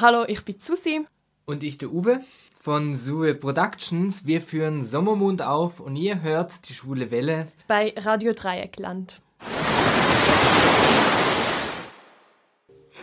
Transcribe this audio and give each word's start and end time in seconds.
Hallo, 0.00 0.24
ich 0.26 0.46
bin 0.46 0.58
Susi. 0.58 1.04
Und 1.44 1.62
ich 1.62 1.76
der 1.76 1.92
Uwe 1.92 2.20
von 2.56 2.94
Suwe 2.94 3.34
Productions. 3.34 4.24
Wir 4.24 4.40
führen 4.40 4.82
Sommermond 4.82 5.42
auf 5.42 5.78
und 5.78 5.94
ihr 5.94 6.22
hört 6.22 6.70
die 6.70 6.72
schwule 6.72 7.10
Welle 7.10 7.48
bei 7.68 7.92
Radio 7.98 8.32
Dreieckland. 8.32 9.20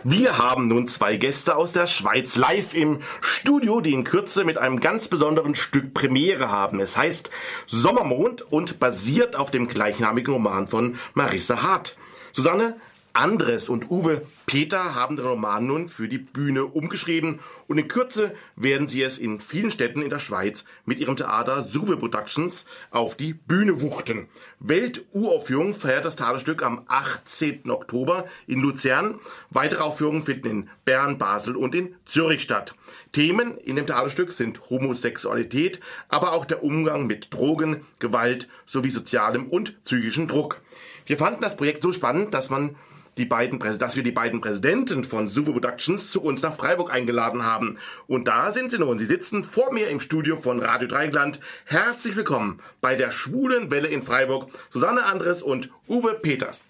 Wir 0.02 0.38
haben 0.38 0.66
nun 0.66 0.88
zwei 0.88 1.16
Gäste 1.16 1.54
aus 1.54 1.72
der 1.72 1.86
Schweiz 1.86 2.34
live 2.34 2.74
im 2.74 3.00
Studio, 3.20 3.80
die 3.80 3.92
in 3.92 4.02
Kürze 4.02 4.42
mit 4.42 4.58
einem 4.58 4.80
ganz 4.80 5.06
besonderen 5.06 5.54
Stück 5.54 5.94
Premiere 5.94 6.50
haben. 6.50 6.80
Es 6.80 6.96
heißt 6.96 7.30
Sommermond 7.68 8.42
und 8.42 8.80
basiert 8.80 9.36
auf 9.36 9.52
dem 9.52 9.68
gleichnamigen 9.68 10.32
Roman 10.32 10.66
von 10.66 10.98
Marissa 11.14 11.62
Hart. 11.62 11.96
Susanne, 12.32 12.76
Andres 13.18 13.68
und 13.68 13.90
Uwe 13.90 14.22
Peter 14.46 14.94
haben 14.94 15.16
den 15.16 15.26
Roman 15.26 15.66
nun 15.66 15.88
für 15.88 16.06
die 16.06 16.18
Bühne 16.18 16.64
umgeschrieben 16.64 17.40
und 17.66 17.76
in 17.76 17.88
Kürze 17.88 18.32
werden 18.54 18.86
sie 18.86 19.02
es 19.02 19.18
in 19.18 19.40
vielen 19.40 19.72
Städten 19.72 20.02
in 20.02 20.08
der 20.08 20.20
Schweiz 20.20 20.64
mit 20.84 21.00
ihrem 21.00 21.16
Theater 21.16 21.64
Suve 21.64 21.96
Productions 21.96 22.64
auf 22.92 23.16
die 23.16 23.32
Bühne 23.32 23.82
wuchten. 23.82 24.28
Welturaufführung 24.60 25.74
feiert 25.74 26.04
das 26.04 26.14
Theaterstück 26.14 26.62
am 26.62 26.84
18. 26.86 27.68
Oktober 27.68 28.24
in 28.46 28.60
Luzern. 28.60 29.18
Weitere 29.50 29.82
Aufführungen 29.82 30.22
finden 30.22 30.46
in 30.48 30.70
Bern, 30.84 31.18
Basel 31.18 31.56
und 31.56 31.74
in 31.74 31.96
Zürich 32.06 32.42
statt. 32.42 32.76
Themen 33.10 33.58
in 33.58 33.74
dem 33.74 33.88
Theaterstück 33.88 34.30
sind 34.30 34.70
Homosexualität, 34.70 35.80
aber 36.08 36.34
auch 36.34 36.44
der 36.44 36.62
Umgang 36.62 37.08
mit 37.08 37.34
Drogen, 37.34 37.84
Gewalt 37.98 38.48
sowie 38.64 38.90
sozialem 38.90 39.48
und 39.48 39.82
psychischen 39.82 40.28
Druck. 40.28 40.60
Wir 41.06 41.18
fanden 41.18 41.42
das 41.42 41.56
Projekt 41.56 41.82
so 41.82 41.92
spannend, 41.92 42.32
dass 42.32 42.48
man 42.48 42.76
die 43.18 43.24
beiden, 43.24 43.58
dass 43.78 43.96
wir 43.96 44.02
die 44.02 44.12
beiden 44.12 44.40
Präsidenten 44.40 45.04
von 45.04 45.28
Suvo 45.28 45.52
Productions 45.52 46.10
zu 46.10 46.22
uns 46.22 46.40
nach 46.42 46.54
Freiburg 46.54 46.92
eingeladen 46.92 47.44
haben. 47.44 47.78
Und 48.06 48.28
da 48.28 48.52
sind 48.52 48.70
sie 48.70 48.78
nun. 48.78 48.98
Sie 48.98 49.06
sitzen 49.06 49.44
vor 49.44 49.72
mir 49.72 49.88
im 49.88 50.00
Studio 50.00 50.36
von 50.36 50.60
Radio 50.60 50.88
Dreigland. 50.88 51.40
Herzlich 51.64 52.16
willkommen 52.16 52.60
bei 52.80 52.94
der 52.94 53.10
Schwulen 53.10 53.70
Welle 53.70 53.88
in 53.88 54.02
Freiburg. 54.02 54.50
Susanne 54.70 55.04
Andres 55.04 55.42
und 55.42 55.70
Uwe 55.88 56.14
Peters. 56.14 56.60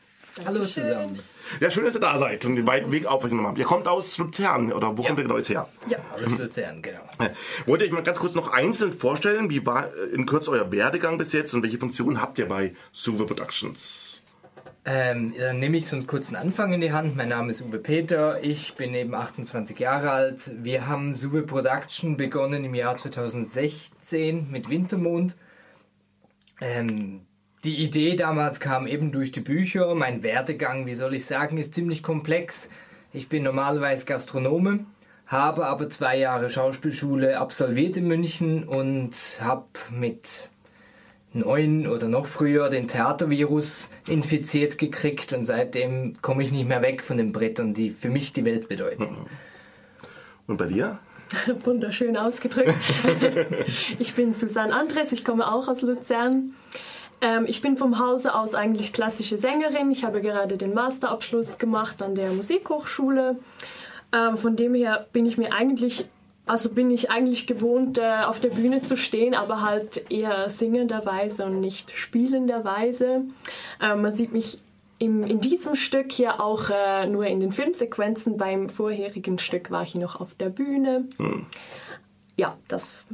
Hallo 0.45 0.65
zusammen. 0.65 1.19
Ja, 1.61 1.71
schön, 1.71 1.85
dass 1.85 1.95
ihr 1.95 2.01
da 2.01 2.19
seid 2.19 2.45
und 2.45 2.57
den 2.57 2.67
weiten 2.67 2.93
Weg 2.93 3.07
aufgenommen 3.07 3.49
habt. 3.49 3.59
Ihr 3.59 3.65
kommt 3.65 3.89
aus 3.89 4.17
Luzern, 4.19 4.73
oder 4.73 4.97
wo 4.97 5.03
ja. 5.03 5.09
kommt 5.09 5.19
ihr 5.19 5.25
genau 5.25 5.39
jetzt 5.39 5.49
her? 5.49 5.69
Ja, 5.89 5.99
aus 6.15 6.39
Luzern, 6.39 6.83
genau. 6.83 7.01
Wollt 7.67 7.81
ihr 7.81 7.87
euch 7.87 7.93
mal 7.93 8.03
ganz 8.03 8.19
kurz 8.19 8.35
noch 8.35 8.53
einzeln 8.53 8.93
vorstellen, 8.93 9.51
wie 9.51 9.65
war 9.67 9.89
in 10.13 10.27
Kürze 10.27 10.51
euer 10.51 10.71
Werdegang 10.71 11.19
bis 11.19 11.33
jetzt 11.33 11.55
und 11.55 11.63
welche 11.63 11.79
Funktionen 11.79 12.21
habt 12.21 12.39
ihr 12.39 12.47
bei 12.47 12.75
Suve 12.93 13.25
Productions? 13.25 14.08
Ähm, 14.91 15.35
dann 15.39 15.59
nehme 15.59 15.77
ich 15.77 15.87
so 15.87 15.97
einen 15.97 16.07
kurzen 16.07 16.35
Anfang 16.35 16.73
in 16.73 16.81
die 16.81 16.93
Hand. 16.93 17.15
Mein 17.15 17.29
Name 17.29 17.51
ist 17.51 17.61
Uwe 17.61 17.79
Peter, 17.79 18.43
ich 18.43 18.75
bin 18.75 18.95
eben 18.95 19.15
28 19.15 19.79
Jahre 19.79 20.11
alt. 20.11 20.51
Wir 20.63 20.87
haben 20.87 21.15
Suve 21.15 21.43
Production 21.43 22.17
begonnen 22.17 22.65
im 22.65 22.75
Jahr 22.75 22.97
2016 22.97 24.51
mit 24.51 24.71
Wintermond. 24.71 25.37
Ähm, 26.63 27.21
die 27.65 27.85
Idee 27.85 28.17
damals 28.17 28.61
kam 28.61 28.87
eben 28.87 29.13
durch 29.13 29.31
die 29.31 29.43
Bücher. 29.43 29.95
Mein 29.95 30.23
Werdegang, 30.23 30.87
wie 30.87 30.95
soll 30.95 31.13
ich 31.13 31.27
sagen, 31.27 31.59
ist 31.59 31.75
ziemlich 31.75 32.03
komplex. 32.03 32.71
Ich 33.13 33.29
bin 33.29 33.43
normalerweise 33.43 34.07
Gastronome, 34.07 34.87
habe 35.27 35.67
aber 35.67 35.91
zwei 35.91 36.17
Jahre 36.17 36.49
Schauspielschule 36.49 37.39
absolviert 37.39 37.99
in 37.99 38.09
München 38.09 38.65
und 38.65 39.13
habe 39.39 39.67
mit 39.91 40.49
neun 41.33 41.87
oder 41.87 42.09
noch 42.09 42.27
früher 42.27 42.69
den 42.71 42.89
Theatervirus 42.89 43.91
infiziert 44.09 44.79
gekriegt 44.79 45.33
und 45.33 45.45
seitdem 45.45 46.15
komme 46.23 46.43
ich 46.43 46.53
nicht 46.53 46.69
mehr 46.69 46.83
weg 46.83 47.03
von 47.03 47.17
den 47.17 47.33
Brettern, 47.33 47.75
die 47.75 47.91
für 47.91 48.09
mich 48.09 48.33
die 48.33 48.45
Welt 48.45 48.69
bedeuten. 48.69 49.09
Und 50.47 50.57
bei 50.57 50.67
dir? 50.67 50.99
Wunderschön 51.65 52.17
ausgedrückt. 52.17 52.75
ich 53.99 54.15
bin 54.15 54.33
Susanne 54.33 54.75
Andres, 54.75 55.13
ich 55.13 55.25
komme 55.25 55.53
auch 55.53 55.69
aus 55.69 55.83
Luzern. 55.83 56.55
Ähm, 57.21 57.45
ich 57.47 57.61
bin 57.61 57.77
vom 57.77 57.99
Hause 57.99 58.35
aus 58.35 58.55
eigentlich 58.55 58.93
klassische 58.93 59.37
Sängerin. 59.37 59.91
Ich 59.91 60.05
habe 60.05 60.21
gerade 60.21 60.57
den 60.57 60.73
Masterabschluss 60.73 61.59
gemacht 61.59 62.03
an 62.03 62.15
der 62.15 62.33
Musikhochschule. 62.33 63.39
Ähm, 64.13 64.37
von 64.39 64.57
dem 64.57 64.75
her 64.75 65.07
bin 65.13 65.27
ich 65.27 65.37
mir 65.37 65.53
eigentlich 65.53 66.07
also 66.49 66.71
bin 66.71 66.91
ich 66.91 67.11
eigentlich 67.11 67.47
gewohnt, 67.47 67.99
äh, 67.99 68.23
auf 68.25 68.41
der 68.41 68.51
Bühne 68.51 68.83
zu 68.83 68.97
stehen, 68.97 69.35
aber 69.35 69.63
halt 69.63 70.11
eher 70.11 70.51
singenderweise 70.51 71.45
und 71.45 71.61
nicht 71.61 71.93
spielenderweise. 71.97 73.23
Äh, 73.81 73.95
man 73.95 74.13
sieht 74.13 74.33
mich 74.33 74.61
im, 74.99 75.25
in 75.25 75.41
diesem 75.41 75.77
Stück 75.77 76.11
hier 76.11 76.41
auch 76.41 76.71
äh, 76.71 77.07
nur 77.07 77.27
in 77.27 77.41
den 77.41 77.53
Filmsequenzen. 77.53 78.37
Beim 78.37 78.69
vorherigen 78.69 79.39
Stück 79.39 79.71
war 79.71 79.83
ich 79.83 79.95
noch 79.95 80.21
auf 80.21 80.35
der 80.35 80.49
Bühne. 80.49 81.09
Hm. 81.19 81.47
Ja, 82.37 82.57
das 82.69 83.07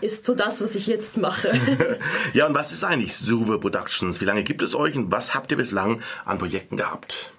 ist 0.00 0.24
so 0.24 0.34
das, 0.34 0.60
was 0.60 0.74
ich 0.74 0.86
jetzt 0.86 1.16
mache. 1.16 1.52
ja, 2.34 2.46
und 2.46 2.54
was 2.54 2.72
ist 2.72 2.84
eigentlich 2.84 3.16
Suve 3.16 3.58
Productions? 3.58 4.20
Wie 4.20 4.24
lange 4.24 4.44
gibt 4.44 4.62
es 4.62 4.74
euch 4.74 4.96
und 4.96 5.10
was 5.10 5.34
habt 5.34 5.50
ihr 5.50 5.56
bislang 5.56 6.00
an 6.24 6.38
Projekten 6.38 6.76
gehabt? 6.76 7.32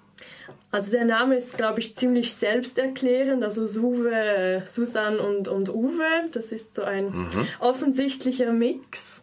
Also 0.71 0.91
der 0.91 1.05
Name 1.05 1.35
ist, 1.35 1.55
glaube 1.55 1.79
ich, 1.79 1.95
ziemlich 1.95 2.33
selbsterklärend. 2.33 3.43
Also 3.43 3.67
Suve, 3.67 4.63
Susan 4.65 5.19
und, 5.19 5.47
und 5.47 5.69
Uwe. 5.69 6.29
Das 6.31 6.51
ist 6.51 6.75
so 6.75 6.83
ein 6.83 7.05
mhm. 7.05 7.47
offensichtlicher 7.59 8.51
Mix. 8.51 9.21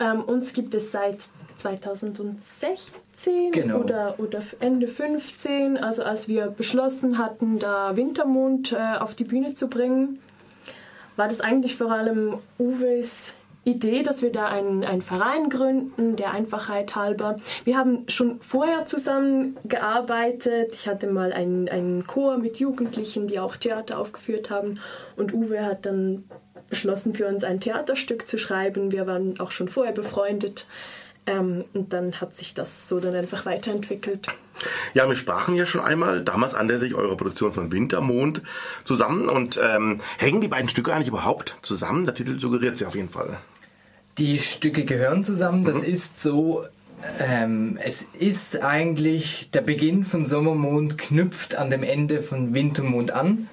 Ähm, 0.00 0.22
uns 0.22 0.52
gibt 0.54 0.74
es 0.74 0.90
seit 0.90 1.28
2016 1.56 3.52
genau. 3.52 3.80
oder, 3.80 4.14
oder 4.18 4.40
Ende 4.60 4.88
15, 4.88 5.76
also 5.76 6.02
als 6.02 6.26
wir 6.26 6.48
beschlossen 6.48 7.18
hatten, 7.18 7.58
da 7.58 7.96
Wintermond 7.96 8.72
äh, 8.72 8.98
auf 8.98 9.14
die 9.14 9.24
Bühne 9.24 9.54
zu 9.54 9.68
bringen, 9.68 10.18
war 11.16 11.28
das 11.28 11.40
eigentlich 11.40 11.76
vor 11.76 11.92
allem 11.92 12.38
Uwes 12.58 13.34
Idee, 13.64 14.02
dass 14.02 14.22
wir 14.22 14.32
da 14.32 14.48
einen, 14.48 14.82
einen 14.84 15.02
Verein 15.02 15.48
gründen, 15.48 16.16
der 16.16 16.32
Einfachheit 16.32 16.96
halber. 16.96 17.38
Wir 17.64 17.76
haben 17.76 18.08
schon 18.08 18.40
vorher 18.40 18.86
zusammen 18.86 19.56
gearbeitet. 19.64 20.74
Ich 20.74 20.88
hatte 20.88 21.06
mal 21.06 21.32
einen, 21.32 21.68
einen 21.68 22.06
Chor 22.06 22.38
mit 22.38 22.58
Jugendlichen, 22.58 23.28
die 23.28 23.38
auch 23.38 23.56
Theater 23.56 23.98
aufgeführt 23.98 24.50
haben. 24.50 24.80
Und 25.16 25.32
Uwe 25.32 25.64
hat 25.64 25.86
dann 25.86 26.24
beschlossen, 26.68 27.14
für 27.14 27.28
uns 27.28 27.44
ein 27.44 27.60
Theaterstück 27.60 28.26
zu 28.26 28.38
schreiben. 28.38 28.90
Wir 28.90 29.06
waren 29.06 29.38
auch 29.38 29.52
schon 29.52 29.68
vorher 29.68 29.92
befreundet. 29.92 30.66
Ähm, 31.26 31.64
und 31.72 31.92
dann 31.92 32.20
hat 32.20 32.34
sich 32.34 32.54
das 32.54 32.88
so 32.88 32.98
dann 32.98 33.14
einfach 33.14 33.46
weiterentwickelt. 33.46 34.26
Ja, 34.92 35.08
wir 35.08 35.14
sprachen 35.14 35.54
ja 35.54 35.66
schon 35.66 35.80
einmal 35.80 36.22
damals 36.22 36.54
anlässlich 36.54 36.94
eurer 36.94 37.16
Produktion 37.16 37.52
von 37.52 37.70
Wintermond 37.70 38.42
zusammen 38.84 39.28
und 39.28 39.58
ähm, 39.62 40.00
hängen 40.18 40.40
die 40.40 40.48
beiden 40.48 40.68
Stücke 40.68 40.92
eigentlich 40.92 41.08
überhaupt 41.08 41.56
zusammen? 41.62 42.06
Der 42.06 42.14
Titel 42.14 42.40
suggeriert 42.40 42.76
sie 42.76 42.86
auf 42.86 42.96
jeden 42.96 43.10
Fall. 43.10 43.38
Die 44.18 44.38
Stücke 44.38 44.84
gehören 44.84 45.24
zusammen. 45.24 45.64
Das 45.64 45.82
mhm. 45.82 45.92
ist 45.92 46.20
so. 46.20 46.64
Ähm, 47.18 47.78
es 47.82 48.02
ist 48.18 48.62
eigentlich 48.62 49.50
der 49.52 49.62
Beginn 49.62 50.04
von 50.04 50.24
Sommermond 50.24 50.98
knüpft 50.98 51.56
an 51.56 51.68
dem 51.68 51.82
Ende 51.82 52.20
von 52.20 52.54
Wintermond 52.54 53.10
an. 53.10 53.48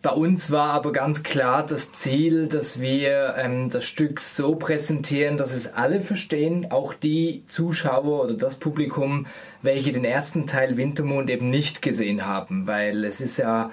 Bei 0.00 0.10
uns 0.10 0.52
war 0.52 0.70
aber 0.70 0.92
ganz 0.92 1.24
klar 1.24 1.66
das 1.66 1.92
Ziel, 1.92 2.46
dass 2.46 2.80
wir 2.80 3.34
ähm, 3.36 3.68
das 3.68 3.84
Stück 3.84 4.20
so 4.20 4.54
präsentieren, 4.54 5.36
dass 5.36 5.52
es 5.52 5.72
alle 5.74 6.00
verstehen, 6.00 6.70
auch 6.70 6.94
die 6.94 7.42
Zuschauer 7.46 8.24
oder 8.24 8.34
das 8.34 8.54
Publikum, 8.56 9.26
welche 9.62 9.90
den 9.90 10.04
ersten 10.04 10.46
Teil 10.46 10.76
Wintermond 10.76 11.30
eben 11.30 11.50
nicht 11.50 11.82
gesehen 11.82 12.26
haben, 12.26 12.68
weil 12.68 13.04
es 13.04 13.20
ist 13.20 13.38
ja 13.38 13.70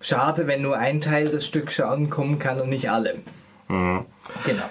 schade, 0.00 0.46
wenn 0.46 0.62
nur 0.62 0.78
ein 0.78 1.02
Teil 1.02 1.28
das 1.28 1.46
Stück 1.46 1.70
schauen 1.70 2.08
kommen 2.08 2.38
kann 2.38 2.58
und 2.60 2.70
nicht 2.70 2.90
alle. 2.90 3.16
Mhm. 3.68 4.06
Genau. 4.46 4.64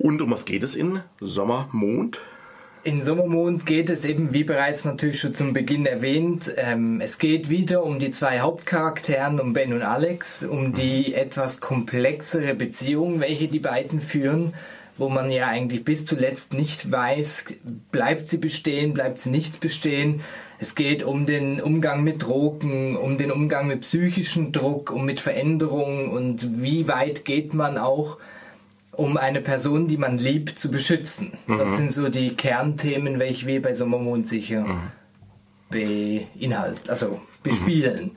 Und 0.00 0.22
um 0.22 0.30
was 0.30 0.46
geht 0.46 0.62
es 0.62 0.74
in 0.74 1.00
Sommermond? 1.20 2.18
In 2.84 3.02
Sommermond 3.02 3.66
geht 3.66 3.90
es 3.90 4.06
eben, 4.06 4.32
wie 4.32 4.44
bereits 4.44 4.86
natürlich 4.86 5.20
schon 5.20 5.34
zum 5.34 5.52
Beginn 5.52 5.84
erwähnt, 5.84 6.50
ähm, 6.56 7.02
es 7.02 7.18
geht 7.18 7.50
wieder 7.50 7.84
um 7.84 7.98
die 7.98 8.10
zwei 8.10 8.40
Hauptcharakteren, 8.40 9.38
um 9.38 9.52
Ben 9.52 9.74
und 9.74 9.82
Alex, 9.82 10.42
um 10.42 10.72
die 10.72 11.12
etwas 11.12 11.60
komplexere 11.60 12.54
Beziehung, 12.54 13.20
welche 13.20 13.48
die 13.48 13.58
beiden 13.58 14.00
führen, 14.00 14.54
wo 14.96 15.10
man 15.10 15.30
ja 15.30 15.48
eigentlich 15.48 15.84
bis 15.84 16.06
zuletzt 16.06 16.54
nicht 16.54 16.90
weiß, 16.90 17.44
bleibt 17.92 18.26
sie 18.26 18.38
bestehen, 18.38 18.94
bleibt 18.94 19.18
sie 19.18 19.28
nicht 19.28 19.60
bestehen. 19.60 20.22
Es 20.58 20.74
geht 20.74 21.02
um 21.02 21.26
den 21.26 21.60
Umgang 21.60 22.02
mit 22.02 22.22
Drogen, 22.22 22.96
um 22.96 23.18
den 23.18 23.30
Umgang 23.30 23.66
mit 23.66 23.82
psychischem 23.82 24.52
Druck, 24.52 24.90
um 24.90 25.04
mit 25.04 25.20
Veränderungen 25.20 26.08
und 26.08 26.62
wie 26.62 26.88
weit 26.88 27.26
geht 27.26 27.52
man 27.52 27.76
auch 27.76 28.16
um 28.92 29.16
eine 29.16 29.40
Person, 29.40 29.88
die 29.88 29.96
man 29.96 30.18
liebt, 30.18 30.58
zu 30.58 30.70
beschützen. 30.70 31.32
Mhm. 31.46 31.58
Das 31.58 31.76
sind 31.76 31.92
so 31.92 32.08
die 32.08 32.34
Kernthemen, 32.36 33.18
welche 33.18 33.46
wir 33.46 33.62
bei 33.62 33.74
Sommermond 33.74 34.26
sicher 34.26 34.66
mhm. 34.66 34.90
beinhalten, 35.70 36.88
also 36.88 37.20
bespielen. 37.42 38.04
Mhm. 38.04 38.10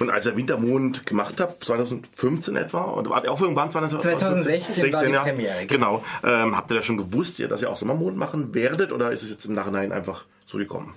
Und 0.00 0.10
als 0.10 0.24
ihr 0.24 0.36
Wintermond 0.36 1.04
gemacht 1.04 1.38
habt, 1.40 1.64
2015 1.64 2.56
etwa, 2.56 2.92
oder 2.92 3.10
war 3.10 3.28
auch 3.28 3.40
irgendwann 3.40 3.70
2016 3.70 4.18
2016 4.18 4.92
war 4.92 5.04
die 5.04 5.12
ja. 5.12 5.22
Premiere. 5.22 5.66
Genau. 5.66 6.02
genau. 6.22 6.34
Ähm, 6.34 6.56
habt 6.56 6.70
ihr 6.70 6.76
da 6.76 6.82
schon 6.82 6.96
gewusst, 6.96 7.38
dass 7.50 7.60
ihr 7.60 7.70
auch 7.70 7.76
Sommermond 7.76 8.16
machen 8.16 8.54
werdet, 8.54 8.92
oder 8.92 9.10
ist 9.10 9.22
es 9.22 9.30
jetzt 9.30 9.44
im 9.44 9.54
Nachhinein 9.54 9.92
einfach 9.92 10.24
so 10.46 10.56
gekommen? 10.56 10.94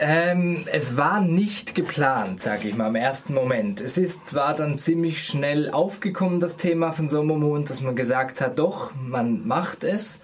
Ähm, 0.00 0.64
es 0.72 0.96
war 0.96 1.20
nicht 1.20 1.74
geplant, 1.74 2.40
sage 2.40 2.68
ich 2.68 2.76
mal, 2.76 2.88
im 2.88 2.94
ersten 2.94 3.34
Moment. 3.34 3.80
Es 3.80 3.98
ist 3.98 4.28
zwar 4.28 4.54
dann 4.54 4.78
ziemlich 4.78 5.24
schnell 5.24 5.70
aufgekommen, 5.70 6.38
das 6.38 6.56
Thema 6.56 6.92
von 6.92 7.08
Sommermond, 7.08 7.68
dass 7.68 7.80
man 7.80 7.96
gesagt 7.96 8.40
hat, 8.40 8.60
doch, 8.60 8.92
man 8.94 9.46
macht 9.46 9.82
es, 9.82 10.22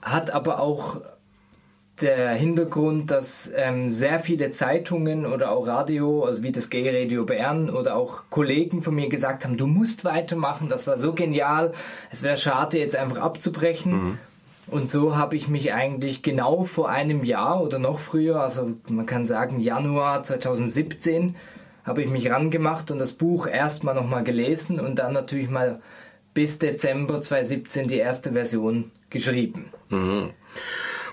hat 0.00 0.30
aber 0.30 0.60
auch 0.60 1.00
der 2.00 2.30
Hintergrund, 2.34 3.10
dass 3.10 3.50
ähm, 3.54 3.90
sehr 3.90 4.20
viele 4.20 4.52
Zeitungen 4.52 5.26
oder 5.26 5.50
auch 5.50 5.66
Radio, 5.66 6.24
also 6.24 6.42
wie 6.42 6.52
das 6.52 6.70
Gay 6.70 6.88
Radio 6.88 7.24
Bern 7.24 7.68
oder 7.68 7.96
auch 7.96 8.22
Kollegen 8.30 8.82
von 8.82 8.94
mir 8.94 9.08
gesagt 9.08 9.44
haben, 9.44 9.56
du 9.56 9.66
musst 9.66 10.04
weitermachen, 10.04 10.68
das 10.68 10.86
war 10.86 10.98
so 10.98 11.12
genial, 11.14 11.72
es 12.10 12.22
wäre 12.22 12.36
schade, 12.36 12.78
jetzt 12.78 12.96
einfach 12.96 13.18
abzubrechen. 13.18 13.92
Mhm. 13.92 14.18
Und 14.70 14.88
so 14.88 15.16
habe 15.16 15.34
ich 15.34 15.48
mich 15.48 15.72
eigentlich 15.72 16.22
genau 16.22 16.62
vor 16.62 16.88
einem 16.88 17.24
Jahr 17.24 17.60
oder 17.60 17.80
noch 17.80 17.98
früher, 17.98 18.40
also 18.40 18.74
man 18.88 19.04
kann 19.04 19.24
sagen 19.24 19.58
Januar 19.58 20.22
2017, 20.22 21.34
habe 21.84 22.02
ich 22.02 22.10
mich 22.10 22.30
rangemacht 22.30 22.92
und 22.92 23.00
das 23.00 23.12
Buch 23.12 23.48
erstmal 23.48 23.96
nochmal 23.96 24.22
gelesen 24.22 24.78
und 24.78 25.00
dann 25.00 25.12
natürlich 25.12 25.50
mal 25.50 25.80
bis 26.34 26.60
Dezember 26.60 27.20
2017 27.20 27.88
die 27.88 27.96
erste 27.96 28.32
Version 28.32 28.92
geschrieben. 29.10 29.72
Mhm. 29.88 30.30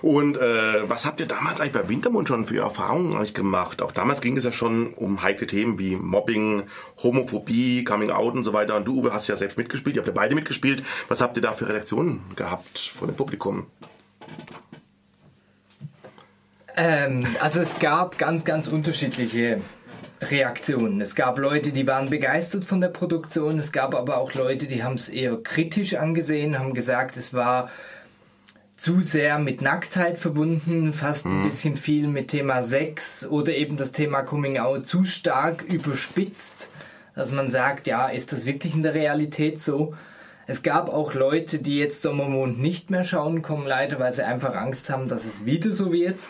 Und 0.02 0.36
äh, 0.36 0.88
was 0.88 1.04
habt 1.04 1.20
ihr 1.20 1.26
damals 1.26 1.60
eigentlich 1.60 1.72
bei 1.72 1.88
Wintermond 1.88 2.28
schon 2.28 2.44
für 2.44 2.60
Erfahrungen 2.60 3.14
eigentlich 3.14 3.34
gemacht? 3.34 3.82
Auch 3.82 3.92
damals 3.92 4.20
ging 4.20 4.36
es 4.36 4.44
ja 4.44 4.52
schon 4.52 4.94
um 4.94 5.22
heikle 5.22 5.46
Themen 5.46 5.78
wie 5.78 5.96
Mobbing, 5.96 6.64
Homophobie, 7.02 7.84
Coming 7.84 8.10
Out 8.10 8.34
und 8.34 8.44
so 8.44 8.52
weiter. 8.52 8.76
Und 8.76 8.86
du, 8.86 9.00
Uwe, 9.00 9.12
hast 9.12 9.28
ja 9.28 9.36
selbst 9.36 9.58
mitgespielt, 9.58 9.96
ihr 9.96 10.00
habt 10.00 10.08
ja 10.08 10.14
beide 10.14 10.34
mitgespielt. 10.34 10.84
Was 11.08 11.20
habt 11.20 11.36
ihr 11.36 11.42
da 11.42 11.52
für 11.52 11.68
Reaktionen 11.68 12.20
gehabt 12.36 12.78
von 12.78 13.08
dem 13.08 13.16
Publikum? 13.16 13.66
Ähm, 16.76 17.26
also 17.40 17.60
es 17.60 17.78
gab 17.78 18.18
ganz, 18.18 18.44
ganz 18.44 18.68
unterschiedliche 18.68 19.60
Reaktionen. 20.20 21.00
Es 21.00 21.14
gab 21.14 21.38
Leute, 21.38 21.72
die 21.72 21.86
waren 21.86 22.10
begeistert 22.10 22.64
von 22.64 22.80
der 22.80 22.88
Produktion. 22.88 23.58
Es 23.58 23.72
gab 23.72 23.94
aber 23.94 24.18
auch 24.18 24.34
Leute, 24.34 24.66
die 24.66 24.82
haben 24.82 24.94
es 24.94 25.08
eher 25.08 25.36
kritisch 25.36 25.94
angesehen, 25.94 26.58
haben 26.58 26.74
gesagt, 26.74 27.16
es 27.16 27.34
war 27.34 27.70
zu 28.78 29.00
sehr 29.00 29.40
mit 29.40 29.60
Nacktheit 29.60 30.20
verbunden, 30.20 30.92
fast 30.92 31.26
mhm. 31.26 31.42
ein 31.42 31.48
bisschen 31.48 31.76
viel 31.76 32.06
mit 32.06 32.28
Thema 32.28 32.62
Sex 32.62 33.26
oder 33.26 33.52
eben 33.54 33.76
das 33.76 33.90
Thema 33.90 34.22
Coming 34.22 34.58
Out 34.58 34.86
zu 34.86 35.02
stark 35.02 35.62
überspitzt, 35.62 36.70
dass 37.16 37.32
man 37.32 37.50
sagt, 37.50 37.88
ja, 37.88 38.08
ist 38.08 38.32
das 38.32 38.46
wirklich 38.46 38.74
in 38.74 38.84
der 38.84 38.94
Realität 38.94 39.60
so? 39.60 39.94
Es 40.46 40.62
gab 40.62 40.88
auch 40.88 41.12
Leute, 41.12 41.58
die 41.58 41.76
jetzt 41.76 42.02
Sommermond 42.02 42.60
nicht 42.60 42.88
mehr 42.88 43.02
schauen 43.02 43.42
kommen, 43.42 43.66
leider, 43.66 43.98
weil 43.98 44.12
sie 44.12 44.24
einfach 44.24 44.54
Angst 44.54 44.88
haben, 44.90 45.08
dass 45.08 45.24
es 45.24 45.44
wieder 45.44 45.72
so 45.72 45.92
wird. 45.92 46.28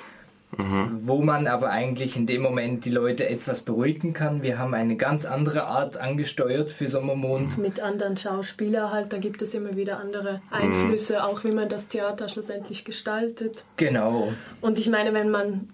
Mhm. 0.57 1.01
Wo 1.03 1.23
man 1.23 1.47
aber 1.47 1.71
eigentlich 1.71 2.17
in 2.17 2.27
dem 2.27 2.43
Moment 2.43 2.85
die 2.85 2.91
Leute 2.91 3.29
etwas 3.29 3.63
beruhigen 3.63 4.15
kann. 4.15 4.43
Wir 4.43 4.59
haben 4.59 4.75
eine 4.75 4.97
ganz 4.97 5.27
andere 5.27 5.67
Art 5.67 5.99
angesteuert 5.99 6.71
für 6.71 6.89
Sommermond. 6.89 7.59
Mit 7.59 7.81
anderen 7.81 8.17
Schauspielern 8.17 8.91
halt, 8.91 9.13
da 9.13 9.19
gibt 9.19 9.43
es 9.43 9.55
immer 9.55 9.77
wieder 9.77 10.01
andere 10.01 10.41
Einflüsse, 10.51 11.15
mhm. 11.15 11.21
auch 11.21 11.45
wie 11.45 11.53
man 11.53 11.69
das 11.69 11.89
Theater 11.89 12.29
schlussendlich 12.29 12.85
gestaltet. 12.85 13.65
Genau. 13.77 14.33
Und 14.61 14.79
ich 14.79 14.89
meine, 14.89 15.13
wenn 15.13 15.31
man 15.31 15.69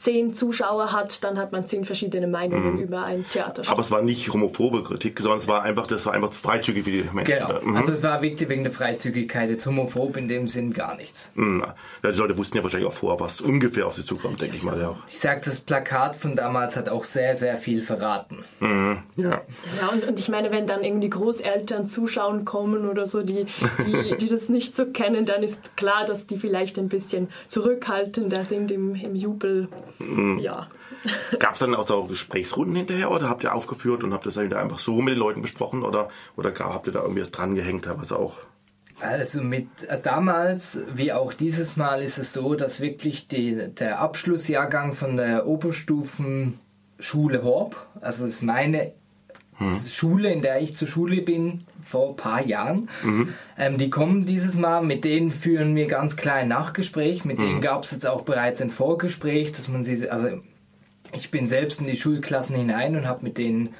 zehn 0.00 0.32
Zuschauer 0.32 0.92
hat, 0.92 1.22
dann 1.22 1.38
hat 1.38 1.52
man 1.52 1.66
zehn 1.66 1.84
verschiedene 1.84 2.26
Meinungen 2.26 2.76
mhm. 2.76 2.82
über 2.82 3.04
ein 3.04 3.26
Theaterstück. 3.28 3.70
Aber 3.70 3.82
es 3.82 3.90
war 3.90 4.00
nicht 4.00 4.32
homophobe 4.32 4.82
Kritik, 4.82 5.20
sondern 5.20 5.38
es 5.38 5.46
war 5.46 5.62
einfach, 5.62 5.86
das 5.86 6.06
war 6.06 6.14
einfach 6.14 6.30
zu 6.30 6.40
freizügig 6.40 6.84
für 6.84 6.90
die 6.90 7.04
Menschen. 7.12 7.38
Genau. 7.38 7.60
Mhm. 7.60 7.76
Also 7.76 7.92
es 7.92 8.02
war 8.02 8.22
wirklich 8.22 8.48
wegen 8.48 8.64
der 8.64 8.72
Freizügigkeit, 8.72 9.50
jetzt 9.50 9.66
homophob 9.66 10.16
in 10.16 10.26
dem 10.26 10.48
Sinn 10.48 10.72
gar 10.72 10.96
nichts. 10.96 11.32
Mhm. 11.34 11.64
Die 12.02 12.08
Leute 12.18 12.38
wussten 12.38 12.56
ja 12.56 12.62
wahrscheinlich 12.62 12.88
auch 12.88 12.94
vorher, 12.94 13.20
was 13.20 13.42
ungefähr 13.42 13.86
auf 13.86 13.94
sie 13.94 14.04
zukommt, 14.04 14.40
denke 14.40 14.56
ich 14.56 14.62
mal. 14.62 14.80
Ja. 14.80 14.96
Ich 15.06 15.18
sag, 15.18 15.42
das 15.42 15.60
Plakat 15.60 16.16
von 16.16 16.34
damals 16.34 16.76
hat 16.76 16.88
auch 16.88 17.04
sehr, 17.04 17.36
sehr 17.36 17.58
viel 17.58 17.82
verraten. 17.82 18.38
Mhm. 18.60 19.02
Ja. 19.16 19.42
Ja, 19.80 19.88
und, 19.92 20.04
und 20.04 20.18
ich 20.18 20.30
meine, 20.30 20.50
wenn 20.50 20.66
dann 20.66 20.82
irgendwie 20.82 21.10
Großeltern 21.10 21.86
zuschauen 21.86 22.46
kommen 22.46 22.88
oder 22.88 23.06
so, 23.06 23.22
die, 23.22 23.44
die, 23.86 24.16
die 24.18 24.28
das 24.28 24.48
nicht 24.48 24.74
so 24.74 24.86
kennen, 24.86 25.26
dann 25.26 25.42
ist 25.42 25.76
klar, 25.76 26.06
dass 26.06 26.26
die 26.26 26.38
vielleicht 26.38 26.78
ein 26.78 26.88
bisschen 26.88 27.28
zurückhaltender 27.48 28.46
sind 28.46 28.70
im, 28.70 28.94
im 28.94 29.14
Jubel. 29.14 29.68
Mhm. 29.98 30.38
Ja. 30.38 30.68
Gab 31.38 31.54
es 31.54 31.60
dann 31.60 31.74
auch 31.74 31.86
so 31.86 32.04
Gesprächsrunden 32.04 32.76
hinterher 32.76 33.10
oder 33.10 33.28
habt 33.28 33.42
ihr 33.42 33.54
aufgeführt 33.54 34.04
und 34.04 34.12
habt 34.12 34.26
das 34.26 34.36
einfach 34.36 34.78
so 34.78 35.00
mit 35.00 35.14
den 35.14 35.18
Leuten 35.18 35.40
besprochen 35.40 35.82
oder, 35.82 36.10
oder 36.36 36.52
habt 36.58 36.86
ihr 36.86 36.92
da 36.92 37.00
irgendwie 37.02 37.22
was 37.22 37.30
dran 37.30 37.54
gehängt, 37.54 37.88
was 37.88 38.12
auch 38.12 38.36
also 39.00 39.40
mit 39.40 39.68
äh, 39.88 39.98
damals 39.98 40.78
wie 40.92 41.12
auch 41.12 41.32
dieses 41.32 41.76
Mal 41.76 42.02
ist 42.02 42.18
es 42.18 42.34
so, 42.34 42.54
dass 42.54 42.80
wirklich 42.80 43.28
die, 43.28 43.56
der 43.56 44.00
Abschlussjahrgang 44.00 44.92
von 44.94 45.16
der 45.16 45.46
Oberstufenschule 45.46 47.42
Horb, 47.42 47.76
also 48.00 48.24
das 48.24 48.32
ist 48.32 48.42
meine 48.42 48.92
hm. 49.60 49.90
Schule, 49.90 50.32
in 50.32 50.42
der 50.42 50.60
ich 50.60 50.76
zur 50.76 50.88
Schule 50.88 51.22
bin, 51.22 51.64
vor 51.84 52.10
ein 52.10 52.16
paar 52.16 52.44
Jahren. 52.44 52.88
Mhm. 53.02 53.34
Ähm, 53.58 53.78
die 53.78 53.90
kommen 53.90 54.26
dieses 54.26 54.56
Mal, 54.56 54.82
mit 54.82 55.04
denen 55.04 55.30
führen 55.30 55.74
wir 55.76 55.86
ganz 55.86 56.16
klar 56.16 56.36
ein 56.36 56.48
Nachgespräch. 56.48 57.24
Mit 57.24 57.38
mhm. 57.38 57.42
denen 57.42 57.60
gab 57.60 57.84
es 57.84 57.90
jetzt 57.90 58.06
auch 58.06 58.22
bereits 58.22 58.60
ein 58.60 58.70
Vorgespräch, 58.70 59.52
dass 59.52 59.68
man 59.68 59.84
sie, 59.84 60.08
also 60.08 60.28
ich 61.12 61.30
bin 61.30 61.46
selbst 61.46 61.80
in 61.80 61.86
die 61.86 61.96
Schulklassen 61.96 62.56
hinein 62.56 62.96
und 62.96 63.06
habe 63.06 63.24
mit 63.24 63.38
denen 63.38 63.74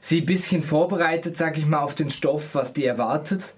sie 0.00 0.20
ein 0.20 0.26
bisschen 0.26 0.62
vorbereitet, 0.62 1.36
sag 1.36 1.56
ich 1.58 1.66
mal, 1.66 1.80
auf 1.80 1.94
den 1.94 2.10
Stoff, 2.10 2.54
was 2.54 2.72
die 2.72 2.84
erwartet. 2.84 3.54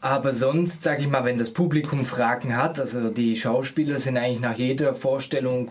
Aber 0.00 0.32
sonst, 0.32 0.82
sag 0.82 1.00
ich 1.00 1.08
mal, 1.08 1.24
wenn 1.24 1.38
das 1.38 1.52
Publikum 1.52 2.04
Fragen 2.04 2.56
hat, 2.56 2.80
also 2.80 3.08
die 3.08 3.36
Schauspieler 3.36 3.98
sind 3.98 4.16
eigentlich 4.16 4.40
nach 4.40 4.56
jeder 4.56 4.94
Vorstellung 4.94 5.70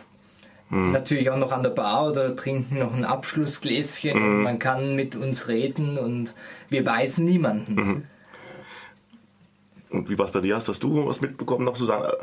mhm. 0.72 0.92
natürlich 0.92 1.30
auch 1.30 1.38
noch 1.38 1.52
an 1.52 1.64
der 1.64 1.70
Bar 1.70 2.10
oder 2.10 2.36
trinken 2.36 2.80
noch 2.80 2.94
ein 2.94 3.06
Abschlussgläschen 3.06 4.18
mhm. 4.18 4.26
und 4.26 4.44
man 4.44 4.60
kann 4.60 4.96
mit 4.96 5.16
uns 5.16 5.48
reden 5.48 5.98
und 5.98 6.34
wir 6.70 6.84
beißen 6.84 7.24
niemanden. 7.24 7.76
Mhm. 7.76 8.04
Und 9.92 10.10
wie 10.10 10.18
war 10.18 10.26
es 10.26 10.32
bei 10.32 10.40
dir? 10.40 10.56
Hast 10.56 10.68
du 10.84 11.06
was 11.06 11.22
mitbekommen 11.22 11.66
noch, 11.66 11.76
Susanne? 11.76 12.14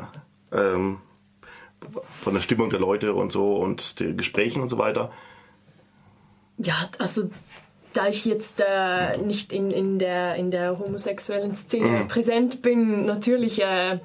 Ähm, 0.51 0.97
von 2.21 2.33
der 2.33 2.41
Stimmung 2.41 2.69
der 2.69 2.79
Leute 2.79 3.13
und 3.13 3.31
so 3.31 3.55
und 3.55 3.99
den 3.99 4.17
Gesprächen 4.17 4.61
und 4.61 4.69
so 4.69 4.77
weiter? 4.77 5.11
Ja, 6.57 6.89
also 6.97 7.29
da 7.93 8.07
ich 8.07 8.25
jetzt 8.25 8.61
äh, 8.65 9.17
nicht 9.17 9.53
in, 9.53 9.71
in, 9.71 9.99
der, 9.99 10.35
in 10.35 10.51
der 10.51 10.77
homosexuellen 10.77 11.55
Szene 11.55 12.03
mhm. 12.03 12.07
präsent 12.07 12.61
bin, 12.61 13.05
natürlich 13.05 13.61
äh, 13.61 13.99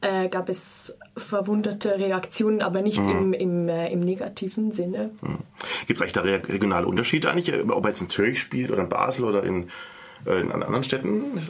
äh, 0.00 0.28
gab 0.28 0.48
es 0.48 0.98
verwunderte 1.16 1.98
Reaktionen, 1.98 2.62
aber 2.62 2.82
nicht 2.82 3.02
mhm. 3.02 3.10
im, 3.10 3.32
im, 3.32 3.68
äh, 3.68 3.92
im 3.92 4.00
negativen 4.00 4.72
Sinne. 4.72 5.10
Mhm. 5.20 5.38
Gibt 5.86 5.98
es 5.98 6.02
eigentlich 6.02 6.12
da 6.12 6.22
regionale 6.22 6.86
Unterschiede 6.86 7.30
eigentlich, 7.30 7.52
äh, 7.52 7.60
ob 7.60 7.84
er 7.84 7.90
jetzt 7.90 8.00
in 8.00 8.08
Zürich 8.08 8.40
spielt 8.40 8.70
oder 8.70 8.82
in 8.82 8.88
Basel 8.88 9.24
oder 9.24 9.44
in, 9.44 9.68
äh, 10.26 10.40
in 10.40 10.52
anderen 10.52 10.84
Städten? 10.84 11.40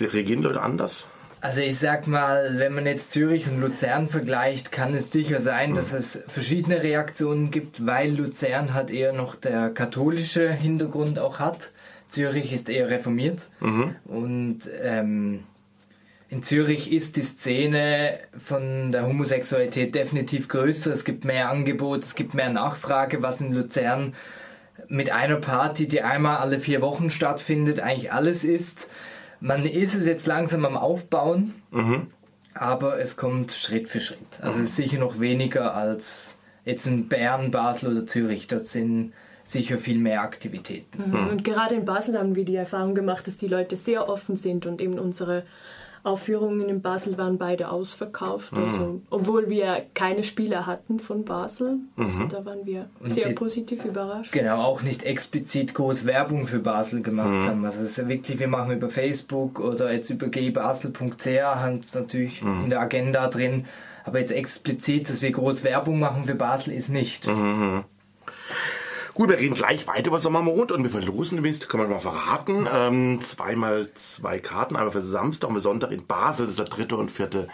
Reagieren 0.00 0.42
Leute 0.42 0.60
anders? 0.60 1.08
Also 1.40 1.60
ich 1.60 1.78
sag 1.78 2.08
mal, 2.08 2.58
wenn 2.58 2.74
man 2.74 2.86
jetzt 2.86 3.12
Zürich 3.12 3.48
und 3.48 3.60
Luzern 3.60 4.08
vergleicht, 4.08 4.72
kann 4.72 4.94
es 4.94 5.12
sicher 5.12 5.38
sein, 5.38 5.74
dass 5.74 5.92
es 5.92 6.22
verschiedene 6.26 6.82
Reaktionen 6.82 7.50
gibt, 7.52 7.86
weil 7.86 8.16
Luzern 8.16 8.74
hat 8.74 8.90
eher 8.90 9.12
noch 9.12 9.36
der 9.36 9.70
katholische 9.70 10.52
Hintergrund 10.52 11.18
auch 11.18 11.38
hat. 11.38 11.70
Zürich 12.08 12.52
ist 12.52 12.68
eher 12.68 12.90
reformiert 12.90 13.48
mhm. 13.60 13.94
und 14.06 14.60
ähm, 14.82 15.44
in 16.30 16.42
Zürich 16.42 16.92
ist 16.92 17.16
die 17.16 17.22
Szene 17.22 18.18
von 18.36 18.92
der 18.92 19.06
Homosexualität 19.06 19.94
definitiv 19.94 20.48
größer. 20.48 20.92
Es 20.92 21.04
gibt 21.04 21.24
mehr 21.24 21.48
Angebot, 21.48 22.04
es 22.04 22.14
gibt 22.14 22.34
mehr 22.34 22.50
Nachfrage, 22.50 23.22
was 23.22 23.40
in 23.40 23.52
Luzern 23.52 24.14
mit 24.88 25.10
einer 25.10 25.36
Party, 25.36 25.88
die 25.88 26.02
einmal 26.02 26.36
alle 26.36 26.60
vier 26.60 26.82
Wochen 26.82 27.10
stattfindet, 27.10 27.80
eigentlich 27.80 28.12
alles 28.12 28.44
ist. 28.44 28.90
Man 29.40 29.64
ist 29.64 29.94
es 29.94 30.04
jetzt 30.04 30.26
langsam 30.26 30.64
am 30.66 30.76
Aufbauen, 30.76 31.54
mhm. 31.70 32.08
aber 32.54 33.00
es 33.00 33.16
kommt 33.16 33.52
Schritt 33.52 33.88
für 33.88 34.00
Schritt. 34.00 34.40
Also 34.42 34.58
es 34.58 34.70
ist 34.70 34.76
sicher 34.76 34.98
noch 34.98 35.20
weniger 35.20 35.74
als 35.74 36.36
jetzt 36.64 36.86
in 36.86 37.08
Bern, 37.08 37.50
Basel 37.50 37.92
oder 37.92 38.06
Zürich. 38.06 38.48
Dort 38.48 38.66
sind 38.66 39.14
sicher 39.44 39.78
viel 39.78 39.98
mehr 39.98 40.20
Aktivitäten. 40.20 41.10
Mhm. 41.10 41.28
Und 41.28 41.44
gerade 41.44 41.74
in 41.74 41.86
Basel 41.86 42.18
haben 42.18 42.34
wir 42.34 42.44
die 42.44 42.56
Erfahrung 42.56 42.94
gemacht, 42.94 43.26
dass 43.26 43.38
die 43.38 43.48
Leute 43.48 43.76
sehr 43.76 44.08
offen 44.08 44.36
sind 44.36 44.66
und 44.66 44.82
eben 44.82 44.98
unsere 44.98 45.44
Aufführungen 46.02 46.68
in 46.68 46.80
Basel 46.80 47.18
waren 47.18 47.38
beide 47.38 47.70
ausverkauft. 47.70 48.52
Mhm. 48.52 48.64
Also, 48.64 49.02
obwohl 49.10 49.48
wir 49.48 49.84
keine 49.94 50.22
Spieler 50.22 50.66
hatten 50.66 50.98
von 50.98 51.24
Basel. 51.24 51.78
Also 51.96 52.22
mhm. 52.22 52.28
da 52.28 52.44
waren 52.44 52.66
wir 52.66 52.88
Und 53.00 53.10
sehr 53.10 53.28
die, 53.28 53.34
positiv 53.34 53.84
überrascht. 53.84 54.32
Genau, 54.32 54.62
auch 54.62 54.82
nicht 54.82 55.02
explizit 55.02 55.74
groß 55.74 56.06
Werbung 56.06 56.46
für 56.46 56.58
Basel 56.58 57.02
gemacht 57.02 57.30
mhm. 57.30 57.46
haben. 57.46 57.64
Also 57.64 57.82
es 57.82 57.98
ist 57.98 58.08
wirklich, 58.08 58.38
wir 58.38 58.48
machen 58.48 58.72
über 58.72 58.88
Facebook 58.88 59.60
oder 59.60 59.92
jetzt 59.92 60.10
über 60.10 60.28
gbasel.ch, 60.28 61.26
haben 61.26 61.80
es 61.82 61.94
natürlich 61.94 62.42
mhm. 62.42 62.64
in 62.64 62.70
der 62.70 62.80
Agenda 62.80 63.28
drin. 63.28 63.66
Aber 64.04 64.20
jetzt 64.20 64.32
explizit, 64.32 65.10
dass 65.10 65.20
wir 65.20 65.30
groß 65.30 65.64
Werbung 65.64 65.98
machen 65.98 66.24
für 66.24 66.34
Basel, 66.34 66.72
ist 66.72 66.88
nicht. 66.88 67.28
Gut, 69.18 69.30
wir 69.30 69.38
reden 69.38 69.56
gleich 69.56 69.88
weiter 69.88 70.06
über 70.06 70.20
Sommermond 70.20 70.70
und 70.70 70.84
wir 70.84 70.90
verlosen 70.90 71.38
übrigens, 71.38 71.66
kann 71.66 71.80
man 71.80 71.90
mal 71.90 71.98
verraten, 71.98 72.68
ähm, 72.72 73.20
zweimal 73.20 73.92
zwei 73.94 74.38
Karten, 74.38 74.76
einmal 74.76 74.92
für 74.92 75.02
Samstag 75.02 75.48
und 75.48 75.56
für 75.56 75.60
Sonntag 75.60 75.90
in 75.90 76.06
Basel, 76.06 76.46
das 76.46 76.52
ist 76.52 76.60
der 76.60 76.66
dritte 76.66 76.96
und 76.96 77.10
vierte 77.10 77.48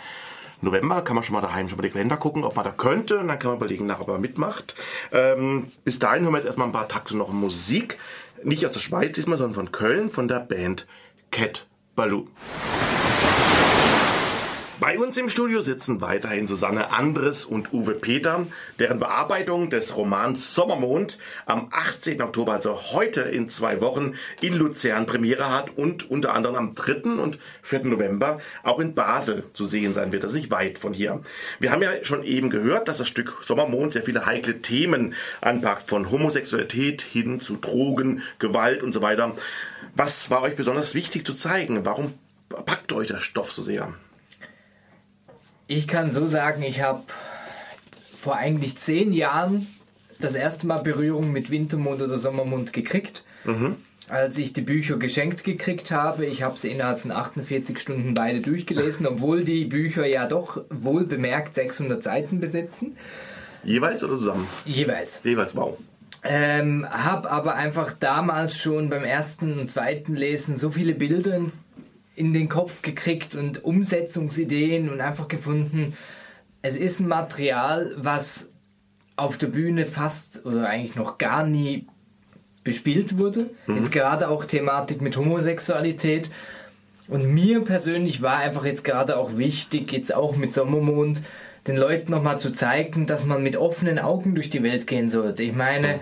November. 0.60 1.00
Kann 1.00 1.14
man 1.14 1.24
schon 1.24 1.32
mal 1.32 1.40
daheim 1.40 1.70
schon 1.70 1.78
mal 1.78 1.82
die 1.84 1.88
Kalender 1.88 2.18
gucken, 2.18 2.44
ob 2.44 2.54
man 2.54 2.66
da 2.66 2.70
könnte. 2.70 3.18
Und 3.18 3.28
dann 3.28 3.38
kann 3.38 3.52
man 3.52 3.56
überlegen, 3.56 3.86
nach, 3.86 4.00
ob 4.00 4.08
man 4.08 4.20
mitmacht. 4.20 4.74
Ähm, 5.10 5.68
bis 5.84 5.98
dahin 5.98 6.24
hören 6.24 6.34
wir 6.34 6.38
jetzt 6.38 6.46
erstmal 6.46 6.68
ein 6.68 6.74
paar 6.74 6.86
Takte 6.86 7.16
noch 7.16 7.32
Musik. 7.32 7.96
Nicht 8.42 8.66
aus 8.66 8.72
der 8.72 8.80
Schweiz 8.80 9.14
diesmal, 9.14 9.38
sondern 9.38 9.54
von 9.54 9.72
Köln, 9.72 10.10
von 10.10 10.28
der 10.28 10.40
Band 10.40 10.86
Cat 11.30 11.66
Baloo. 11.96 12.26
Bei 14.80 14.98
uns 14.98 15.16
im 15.16 15.28
Studio 15.28 15.60
sitzen 15.60 16.00
weiterhin 16.00 16.48
Susanne 16.48 16.90
Andres 16.90 17.44
und 17.44 17.72
Uwe 17.72 17.94
Peter, 17.94 18.44
deren 18.80 18.98
Bearbeitung 18.98 19.70
des 19.70 19.96
Romans 19.96 20.52
Sommermond 20.52 21.16
am 21.46 21.68
18. 21.70 22.20
Oktober, 22.20 22.54
also 22.54 22.92
heute 22.92 23.20
in 23.20 23.48
zwei 23.48 23.80
Wochen, 23.80 24.14
in 24.40 24.52
Luzern 24.52 25.06
Premiere 25.06 25.48
hat 25.52 25.78
und 25.78 26.10
unter 26.10 26.34
anderem 26.34 26.56
am 26.56 26.74
3. 26.74 27.22
und 27.22 27.38
4. 27.62 27.84
November 27.84 28.40
auch 28.64 28.80
in 28.80 28.94
Basel 28.94 29.44
zu 29.52 29.64
sehen 29.64 29.94
sein 29.94 30.10
wird. 30.10 30.24
Das 30.24 30.32
ist 30.32 30.38
nicht 30.38 30.50
weit 30.50 30.78
von 30.78 30.92
hier. 30.92 31.20
Wir 31.60 31.70
haben 31.70 31.82
ja 31.82 31.92
schon 32.02 32.24
eben 32.24 32.50
gehört, 32.50 32.88
dass 32.88 32.98
das 32.98 33.06
Stück 33.06 33.38
Sommermond 33.42 33.92
sehr 33.92 34.02
viele 34.02 34.26
heikle 34.26 34.60
Themen 34.60 35.14
anpackt, 35.40 35.88
von 35.88 36.10
Homosexualität 36.10 37.00
hin 37.00 37.40
zu 37.40 37.56
Drogen, 37.56 38.22
Gewalt 38.40 38.82
und 38.82 38.92
so 38.92 39.02
weiter. 39.02 39.36
Was 39.94 40.30
war 40.30 40.42
euch 40.42 40.56
besonders 40.56 40.96
wichtig 40.96 41.24
zu 41.24 41.34
zeigen? 41.34 41.84
Warum 41.84 42.14
packt 42.48 42.92
euch 42.92 43.08
der 43.08 43.20
Stoff 43.20 43.52
so 43.52 43.62
sehr? 43.62 43.94
Ich 45.66 45.88
kann 45.88 46.10
so 46.10 46.26
sagen, 46.26 46.62
ich 46.62 46.82
habe 46.82 47.02
vor 48.18 48.36
eigentlich 48.36 48.76
zehn 48.76 49.12
Jahren 49.12 49.66
das 50.20 50.34
erste 50.34 50.66
Mal 50.66 50.78
Berührung 50.78 51.32
mit 51.32 51.50
Wintermond 51.50 52.02
oder 52.02 52.18
Sommermond 52.18 52.72
gekriegt. 52.72 53.24
Mhm. 53.44 53.76
Als 54.08 54.36
ich 54.36 54.52
die 54.52 54.60
Bücher 54.60 54.98
geschenkt 54.98 55.44
gekriegt 55.44 55.90
habe, 55.90 56.26
ich 56.26 56.42
habe 56.42 56.58
sie 56.58 56.68
innerhalb 56.68 57.00
von 57.00 57.10
48 57.10 57.78
Stunden 57.78 58.12
beide 58.12 58.40
durchgelesen, 58.40 59.06
obwohl 59.06 59.44
die 59.44 59.64
Bücher 59.64 60.06
ja 60.06 60.26
doch 60.26 60.62
wohl 60.68 61.04
bemerkt 61.04 61.54
600 61.54 62.02
Seiten 62.02 62.38
besitzen. 62.40 62.96
Jeweils 63.62 64.04
oder 64.04 64.18
zusammen? 64.18 64.46
Jeweils. 64.66 65.20
Jeweils, 65.24 65.56
wow. 65.56 65.78
Ähm, 66.22 66.86
hab 66.90 67.30
aber 67.30 67.54
einfach 67.54 67.92
damals 67.92 68.58
schon 68.58 68.90
beim 68.90 69.04
ersten 69.04 69.58
und 69.58 69.70
zweiten 69.70 70.14
Lesen 70.14 70.56
so 70.56 70.70
viele 70.70 70.94
Bilder 70.94 71.40
in 72.16 72.32
den 72.32 72.48
Kopf 72.48 72.82
gekriegt 72.82 73.34
und 73.34 73.64
Umsetzungsideen 73.64 74.88
und 74.88 75.00
einfach 75.00 75.28
gefunden, 75.28 75.96
es 76.62 76.76
ist 76.76 77.00
ein 77.00 77.08
Material, 77.08 77.92
was 77.96 78.52
auf 79.16 79.36
der 79.36 79.48
Bühne 79.48 79.86
fast 79.86 80.44
oder 80.46 80.68
eigentlich 80.68 80.96
noch 80.96 81.18
gar 81.18 81.46
nie 81.46 81.86
bespielt 82.62 83.18
wurde. 83.18 83.50
Mhm. 83.66 83.76
Jetzt 83.78 83.92
gerade 83.92 84.28
auch 84.28 84.44
Thematik 84.44 85.00
mit 85.00 85.16
Homosexualität. 85.16 86.30
Und 87.06 87.34
mir 87.34 87.62
persönlich 87.62 88.22
war 88.22 88.38
einfach 88.38 88.64
jetzt 88.64 88.82
gerade 88.82 89.18
auch 89.18 89.36
wichtig, 89.36 89.92
jetzt 89.92 90.14
auch 90.14 90.36
mit 90.36 90.54
Sommermond, 90.54 91.20
den 91.66 91.76
Leuten 91.76 92.10
nochmal 92.10 92.38
zu 92.38 92.50
zeigen, 92.50 93.06
dass 93.06 93.26
man 93.26 93.42
mit 93.42 93.56
offenen 93.56 93.98
Augen 93.98 94.34
durch 94.34 94.50
die 94.50 94.62
Welt 94.62 94.86
gehen 94.86 95.08
sollte. 95.08 95.42
Ich 95.42 95.54
meine, 95.54 95.96
mhm 95.96 96.00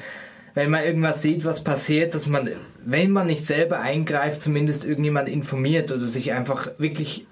wenn 0.54 0.70
man 0.70 0.84
irgendwas 0.84 1.22
sieht, 1.22 1.44
was 1.44 1.64
passiert, 1.64 2.14
dass 2.14 2.26
man, 2.26 2.50
wenn 2.84 3.10
man 3.10 3.26
nicht 3.26 3.44
selber 3.44 3.80
eingreift, 3.80 4.40
zumindest 4.40 4.84
irgendjemand 4.84 5.28
informiert 5.28 5.90
oder 5.90 6.04
sich 6.04 6.32
einfach 6.32 6.70
wirklich 6.78 7.26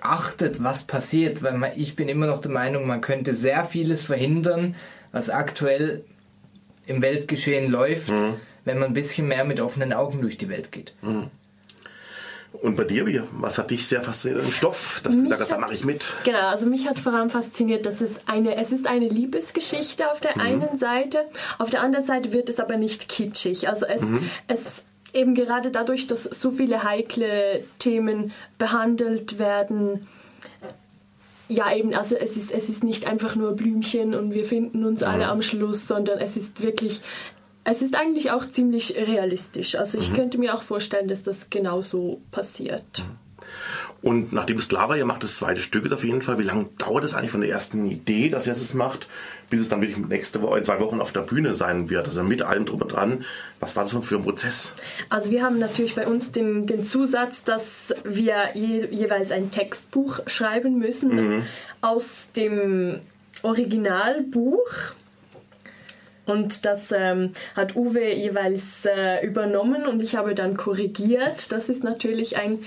achtet, 0.00 0.62
was 0.62 0.84
passiert, 0.84 1.42
weil 1.42 1.58
man, 1.58 1.72
ich 1.76 1.96
bin 1.96 2.08
immer 2.08 2.26
noch 2.26 2.40
der 2.40 2.50
Meinung, 2.50 2.86
man 2.86 3.00
könnte 3.00 3.34
sehr 3.34 3.64
vieles 3.64 4.02
verhindern, 4.02 4.76
was 5.12 5.30
aktuell 5.30 6.04
im 6.86 7.02
Weltgeschehen 7.02 7.70
läuft, 7.70 8.10
mhm. 8.10 8.34
wenn 8.64 8.78
man 8.78 8.88
ein 8.88 8.94
bisschen 8.94 9.28
mehr 9.28 9.44
mit 9.44 9.60
offenen 9.60 9.92
Augen 9.92 10.20
durch 10.22 10.38
die 10.38 10.48
Welt 10.48 10.72
geht. 10.72 10.94
Mhm. 11.02 11.30
Und 12.52 12.76
bei 12.76 12.84
dir, 12.84 13.26
was 13.32 13.58
hat 13.58 13.70
dich 13.70 13.86
sehr 13.86 14.02
fasziniert 14.02 14.44
im 14.44 14.52
Stoff, 14.52 15.00
dass 15.02 15.14
mich 15.14 15.24
du 15.24 15.30
gesagt 15.30 15.50
da 15.50 15.58
mache 15.58 15.72
ich 15.72 15.84
mit? 15.84 16.12
Genau, 16.24 16.48
also 16.48 16.66
mich 16.66 16.88
hat 16.88 16.98
vor 16.98 17.14
allem 17.14 17.30
fasziniert, 17.30 17.86
dass 17.86 18.00
es 18.00 18.26
eine, 18.26 18.56
es 18.56 18.72
ist 18.72 18.86
eine 18.86 19.08
Liebesgeschichte 19.08 20.10
auf 20.10 20.20
der 20.20 20.36
mhm. 20.36 20.42
einen 20.42 20.78
Seite, 20.78 21.24
auf 21.58 21.70
der 21.70 21.82
anderen 21.82 22.04
Seite 22.04 22.32
wird 22.32 22.48
es 22.48 22.60
aber 22.60 22.76
nicht 22.76 23.08
kitschig. 23.08 23.68
Also 23.68 23.86
es, 23.86 24.02
mhm. 24.02 24.28
es 24.48 24.84
eben 25.12 25.34
gerade 25.34 25.70
dadurch, 25.70 26.06
dass 26.06 26.24
so 26.24 26.50
viele 26.50 26.84
heikle 26.84 27.64
Themen 27.78 28.32
behandelt 28.58 29.38
werden, 29.38 30.06
ja, 31.48 31.74
eben, 31.74 31.94
also 31.94 32.14
es 32.16 32.36
ist, 32.36 32.52
es 32.52 32.68
ist 32.68 32.84
nicht 32.84 33.08
einfach 33.08 33.34
nur 33.34 33.56
Blümchen 33.56 34.14
und 34.14 34.34
wir 34.34 34.44
finden 34.44 34.84
uns 34.84 35.02
alle 35.02 35.24
mhm. 35.24 35.30
am 35.30 35.42
Schluss, 35.42 35.88
sondern 35.88 36.18
es 36.18 36.36
ist 36.36 36.62
wirklich 36.62 37.00
es 37.70 37.82
ist 37.82 37.94
eigentlich 37.94 38.30
auch 38.30 38.48
ziemlich 38.48 38.96
realistisch. 38.96 39.76
Also 39.76 39.98
ich 39.98 40.10
mhm. 40.10 40.16
könnte 40.16 40.38
mir 40.38 40.54
auch 40.54 40.62
vorstellen, 40.62 41.08
dass 41.08 41.22
das 41.22 41.50
genauso 41.50 42.20
passiert. 42.30 43.04
Mhm. 43.06 43.30
Und 44.02 44.32
nachdem 44.32 44.56
es 44.56 44.68
klar 44.68 44.88
war, 44.88 44.96
ihr 44.96 45.04
macht 45.04 45.24
das 45.24 45.36
zweite 45.36 45.60
Stück 45.60 45.90
auf 45.92 46.04
jeden 46.04 46.22
Fall, 46.22 46.38
wie 46.38 46.44
lange 46.44 46.66
dauert 46.78 47.04
es 47.04 47.12
eigentlich 47.12 47.32
von 47.32 47.42
der 47.42 47.50
ersten 47.50 47.84
Idee, 47.84 48.30
dass 48.30 48.46
ihr 48.46 48.54
es 48.54 48.72
macht, 48.72 49.06
bis 49.50 49.60
es 49.60 49.68
dann 49.68 49.82
wirklich 49.82 49.98
nächste 49.98 50.40
Woche, 50.40 50.58
in 50.58 50.64
zwei 50.64 50.80
Wochen 50.80 51.02
auf 51.02 51.12
der 51.12 51.20
Bühne 51.20 51.54
sein 51.54 51.90
wird? 51.90 52.06
Also 52.06 52.22
mit 52.22 52.40
allem 52.40 52.64
drum 52.64 52.80
und 52.80 52.92
dran. 52.92 53.24
Was 53.58 53.76
war 53.76 53.84
das 53.84 53.92
für 54.06 54.16
ein 54.16 54.22
Prozess? 54.22 54.72
Also 55.10 55.30
wir 55.30 55.42
haben 55.42 55.58
natürlich 55.58 55.94
bei 55.94 56.06
uns 56.06 56.32
den, 56.32 56.66
den 56.66 56.84
Zusatz, 56.84 57.44
dass 57.44 57.94
wir 58.04 58.50
je, 58.54 58.86
jeweils 58.90 59.32
ein 59.32 59.50
Textbuch 59.50 60.20
schreiben 60.26 60.78
müssen 60.78 61.14
mhm. 61.14 61.42
aus 61.82 62.28
dem 62.34 63.00
Originalbuch 63.42 64.94
und 66.30 66.64
das 66.64 66.92
ähm, 66.92 67.32
hat 67.56 67.76
Uwe 67.76 68.12
jeweils 68.12 68.86
äh, 68.86 69.24
übernommen 69.26 69.86
und 69.86 70.02
ich 70.02 70.16
habe 70.16 70.34
dann 70.34 70.56
korrigiert. 70.56 71.52
Das 71.52 71.68
ist 71.68 71.84
natürlich 71.84 72.36
ein 72.36 72.60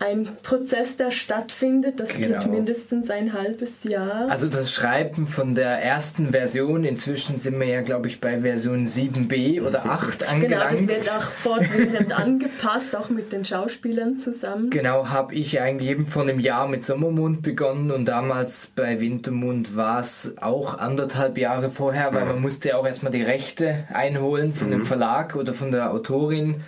ein 0.00 0.28
Prozess, 0.42 0.96
der 0.96 1.10
stattfindet. 1.10 2.00
Das 2.00 2.14
genau. 2.14 2.38
geht 2.38 2.50
mindestens 2.50 3.10
ein 3.10 3.32
halbes 3.32 3.84
Jahr. 3.84 4.30
Also 4.30 4.48
das 4.48 4.72
Schreiben 4.72 5.26
von 5.26 5.54
der 5.54 5.82
ersten 5.82 6.30
Version, 6.30 6.84
inzwischen 6.84 7.38
sind 7.38 7.58
wir 7.58 7.66
ja, 7.66 7.82
glaube 7.82 8.08
ich, 8.08 8.20
bei 8.20 8.40
Version 8.40 8.86
7b 8.86 9.62
oder 9.62 9.86
8 9.86 10.28
angelangt. 10.28 10.78
Genau, 10.78 10.86
das 10.86 11.06
wird 11.06 11.10
auch 11.10 11.30
fortwährend 11.30 12.12
angepasst, 12.18 12.96
auch 12.96 13.08
mit 13.10 13.32
den 13.32 13.44
Schauspielern 13.44 14.16
zusammen. 14.16 14.70
Genau, 14.70 15.08
habe 15.08 15.34
ich 15.34 15.60
eigentlich 15.60 15.90
eben 15.90 16.06
vor 16.06 16.22
einem 16.22 16.38
Jahr 16.38 16.68
mit 16.68 16.84
Sommermond 16.84 17.42
begonnen 17.42 17.90
und 17.90 18.06
damals 18.06 18.68
bei 18.74 19.00
Wintermond 19.00 19.76
war 19.76 20.00
es 20.00 20.34
auch 20.40 20.78
anderthalb 20.78 21.38
Jahre 21.38 21.70
vorher, 21.70 22.14
weil 22.14 22.24
man 22.24 22.40
musste 22.40 22.68
ja 22.68 22.76
auch 22.76 22.86
erstmal 22.86 23.12
die 23.12 23.22
Rechte 23.22 23.84
einholen 23.92 24.52
von 24.52 24.68
mhm. 24.68 24.72
dem 24.72 24.86
Verlag 24.86 25.34
oder 25.34 25.54
von 25.54 25.72
der 25.72 25.92
Autorin 25.92 26.62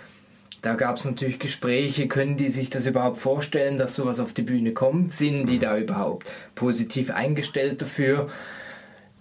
da 0.61 0.75
gab 0.75 0.97
es 0.97 1.05
natürlich 1.05 1.39
Gespräche, 1.39 2.07
können 2.07 2.37
die 2.37 2.49
sich 2.49 2.69
das 2.69 2.85
überhaupt 2.85 3.17
vorstellen, 3.17 3.77
dass 3.77 3.95
sowas 3.95 4.19
auf 4.19 4.31
die 4.31 4.43
Bühne 4.43 4.73
kommt? 4.73 5.11
Sind 5.11 5.47
die 5.47 5.57
da 5.57 5.75
überhaupt 5.77 6.29
positiv 6.53 7.09
eingestellt 7.09 7.81
dafür? 7.81 8.29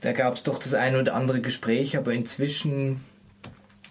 Da 0.02 0.12
gab 0.12 0.34
es 0.34 0.42
doch 0.42 0.58
das 0.58 0.74
ein 0.74 0.96
oder 0.96 1.14
andere 1.14 1.40
Gespräch, 1.40 1.96
aber 1.96 2.12
inzwischen 2.12 3.00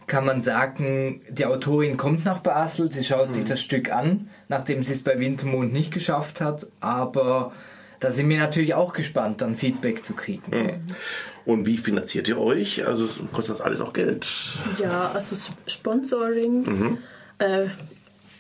kann 0.06 0.26
man 0.26 0.42
sagen, 0.42 1.22
die 1.30 1.46
Autorin 1.46 1.98
kommt 1.98 2.26
nach 2.26 2.40
Basel, 2.40 2.92
sie 2.92 3.04
schaut 3.04 3.30
mhm. 3.30 3.34
sich 3.34 3.46
das 3.46 3.62
Stück 3.62 3.92
an, 3.92 4.30
nachdem 4.48 4.82
sie 4.82 4.94
es 4.94 5.04
bei 5.04 5.20
Wintermond 5.20 5.72
nicht 5.72 5.92
geschafft 5.92 6.42
hat, 6.42 6.68
aber 6.80 7.52
da 8.00 8.12
sind 8.12 8.30
wir 8.30 8.38
natürlich 8.38 8.74
auch 8.76 8.94
gespannt, 8.94 9.42
dann 9.42 9.56
Feedback 9.56 10.04
zu 10.04 10.14
kriegen. 10.14 10.52
Mhm. 10.52 10.88
Und 11.46 11.66
wie 11.66 11.78
finanziert 11.78 12.28
ihr 12.28 12.40
euch? 12.40 12.86
Also 12.86 13.08
kostet 13.32 13.56
das 13.56 13.62
alles 13.62 13.82
auch 13.82 13.94
Geld? 13.94 14.28
Ja, 14.80 15.12
also 15.14 15.36
Sponsoring. 15.66 16.64
Mhm 16.64 16.98
äh, 17.40 17.68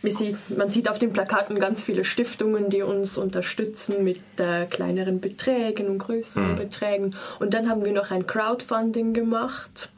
sieht, 0.03 0.38
man 0.58 0.70
sieht 0.70 0.89
auf 0.89 1.00
den 1.00 1.12
Plakaten 1.12 1.60
ganz 1.60 1.84
viele 1.84 2.06
Stiftungen, 2.06 2.70
die 2.70 2.82
uns 2.82 3.18
unterstützen 3.18 4.03
mit 4.03 4.22
äh, 4.39 4.65
kleineren 4.65 5.20
Beträgen 5.20 5.88
und 5.88 5.98
größeren 5.98 6.53
mhm. 6.53 6.58
Beträgen. 6.58 7.15
Und 7.39 7.53
dann 7.53 7.70
haben 7.70 7.84
wir 7.84 7.91
noch 7.91 8.12
ein 8.12 8.25
Crowdfunding 8.25 9.13
gemacht. 9.13 9.89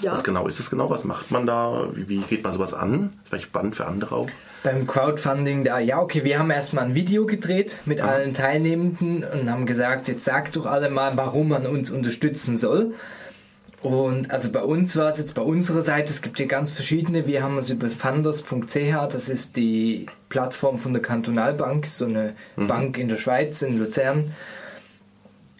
Ja. 0.00 0.12
Was 0.12 0.22
genau 0.22 0.46
ist 0.46 0.60
es 0.60 0.70
genau? 0.70 0.90
Was 0.90 1.04
macht 1.04 1.30
man 1.30 1.46
da? 1.46 1.88
Wie, 1.92 2.18
geht 2.20 2.44
man 2.44 2.52
sowas 2.52 2.72
an? 2.72 3.10
Vielleicht 3.24 3.46
spannend 3.46 3.74
für 3.74 3.86
andere 3.86 4.14
auch. 4.14 4.28
Beim 4.62 4.86
Crowdfunding 4.86 5.64
da, 5.64 5.78
ja, 5.78 6.00
okay, 6.00 6.24
wir 6.24 6.38
haben 6.38 6.50
erstmal 6.50 6.84
ein 6.84 6.94
Video 6.94 7.26
gedreht 7.26 7.78
mit 7.84 7.98
mhm. 7.98 8.08
allen 8.08 8.34
Teilnehmenden 8.34 9.24
und 9.24 9.50
haben 9.50 9.66
gesagt, 9.66 10.08
jetzt 10.08 10.24
sagt 10.24 10.56
doch 10.56 10.66
alle 10.66 10.90
mal, 10.90 11.16
warum 11.16 11.48
man 11.48 11.66
uns 11.66 11.90
unterstützen 11.90 12.56
soll. 12.56 12.94
Und 13.80 14.32
also 14.32 14.50
bei 14.50 14.62
uns 14.62 14.96
war 14.96 15.08
es 15.08 15.18
jetzt 15.18 15.34
bei 15.34 15.42
unserer 15.42 15.82
Seite, 15.82 16.10
es 16.10 16.20
gibt 16.20 16.38
hier 16.38 16.48
ganz 16.48 16.72
verschiedene. 16.72 17.26
Wir 17.26 17.42
haben 17.42 17.58
es 17.58 17.70
über 17.70 17.88
funders.ch, 17.88 19.12
das 19.12 19.28
ist 19.28 19.56
die 19.56 20.06
Plattform 20.28 20.78
von 20.78 20.92
der 20.92 21.02
Kantonalbank, 21.02 21.86
so 21.86 22.06
eine 22.06 22.34
mhm. 22.56 22.66
Bank 22.66 22.98
in 22.98 23.08
der 23.08 23.16
Schweiz, 23.16 23.62
in 23.62 23.76
Luzern. 23.78 24.32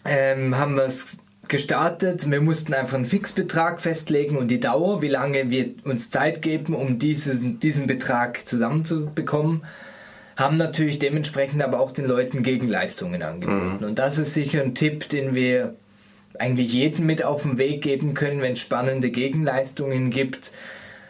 Ähm, 0.03 0.57
haben 0.57 0.75
wir 0.75 0.83
es 0.83 1.19
gestartet. 1.47 2.29
Wir 2.29 2.41
mussten 2.41 2.73
einfach 2.73 2.95
einen 2.95 3.05
Fixbetrag 3.05 3.79
festlegen 3.79 4.37
und 4.37 4.49
die 4.49 4.59
Dauer, 4.59 5.01
wie 5.01 5.07
lange 5.07 5.49
wir 5.49 5.73
uns 5.85 6.09
Zeit 6.09 6.41
geben, 6.41 6.75
um 6.75 6.99
diesen, 6.99 7.59
diesen 7.59 7.87
Betrag 7.87 8.47
zusammenzubekommen. 8.47 9.63
Haben 10.35 10.57
natürlich 10.57 10.99
dementsprechend 10.99 11.61
aber 11.61 11.79
auch 11.79 11.91
den 11.91 12.05
Leuten 12.05 12.43
Gegenleistungen 12.43 13.23
angeboten. 13.23 13.77
Mhm. 13.79 13.87
Und 13.87 13.99
das 13.99 14.17
ist 14.17 14.33
sicher 14.33 14.61
ein 14.61 14.75
Tipp, 14.75 15.09
den 15.09 15.35
wir 15.35 15.75
eigentlich 16.39 16.73
jeden 16.73 17.05
mit 17.05 17.23
auf 17.23 17.43
den 17.43 17.57
Weg 17.57 17.81
geben 17.81 18.13
können, 18.13 18.41
wenn 18.41 18.53
es 18.53 18.59
spannende 18.59 19.09
Gegenleistungen 19.09 20.09
gibt 20.09 20.51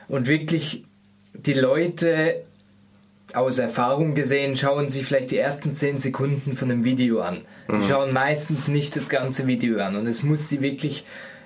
und 0.08 0.28
wirklich 0.28 0.84
die 1.34 1.54
Leute 1.54 2.44
aus 3.34 3.60
Erfahrung 3.60 4.16
gesehen 4.16 4.56
schauen 4.56 4.90
sich 4.90 5.06
vielleicht 5.06 5.32
die 5.32 5.38
ersten 5.38 5.74
10 5.74 6.00
Sekunden 6.00 6.56
von 6.56 6.72
einem 6.72 6.84
Video 6.84 7.22
an. 7.22 7.42
Die 7.70 7.76
mhm. 7.76 7.84
schauen 7.84 8.14
meistens 8.14 8.68
nicht 8.68 8.96
das 8.96 9.08
ganze 9.08 9.46
Video 9.46 9.80
an 9.80 9.96
und 9.96 10.08
es 10.08 10.24
muss 10.24 10.50
sie 10.50 10.62
wirklich 10.62 11.06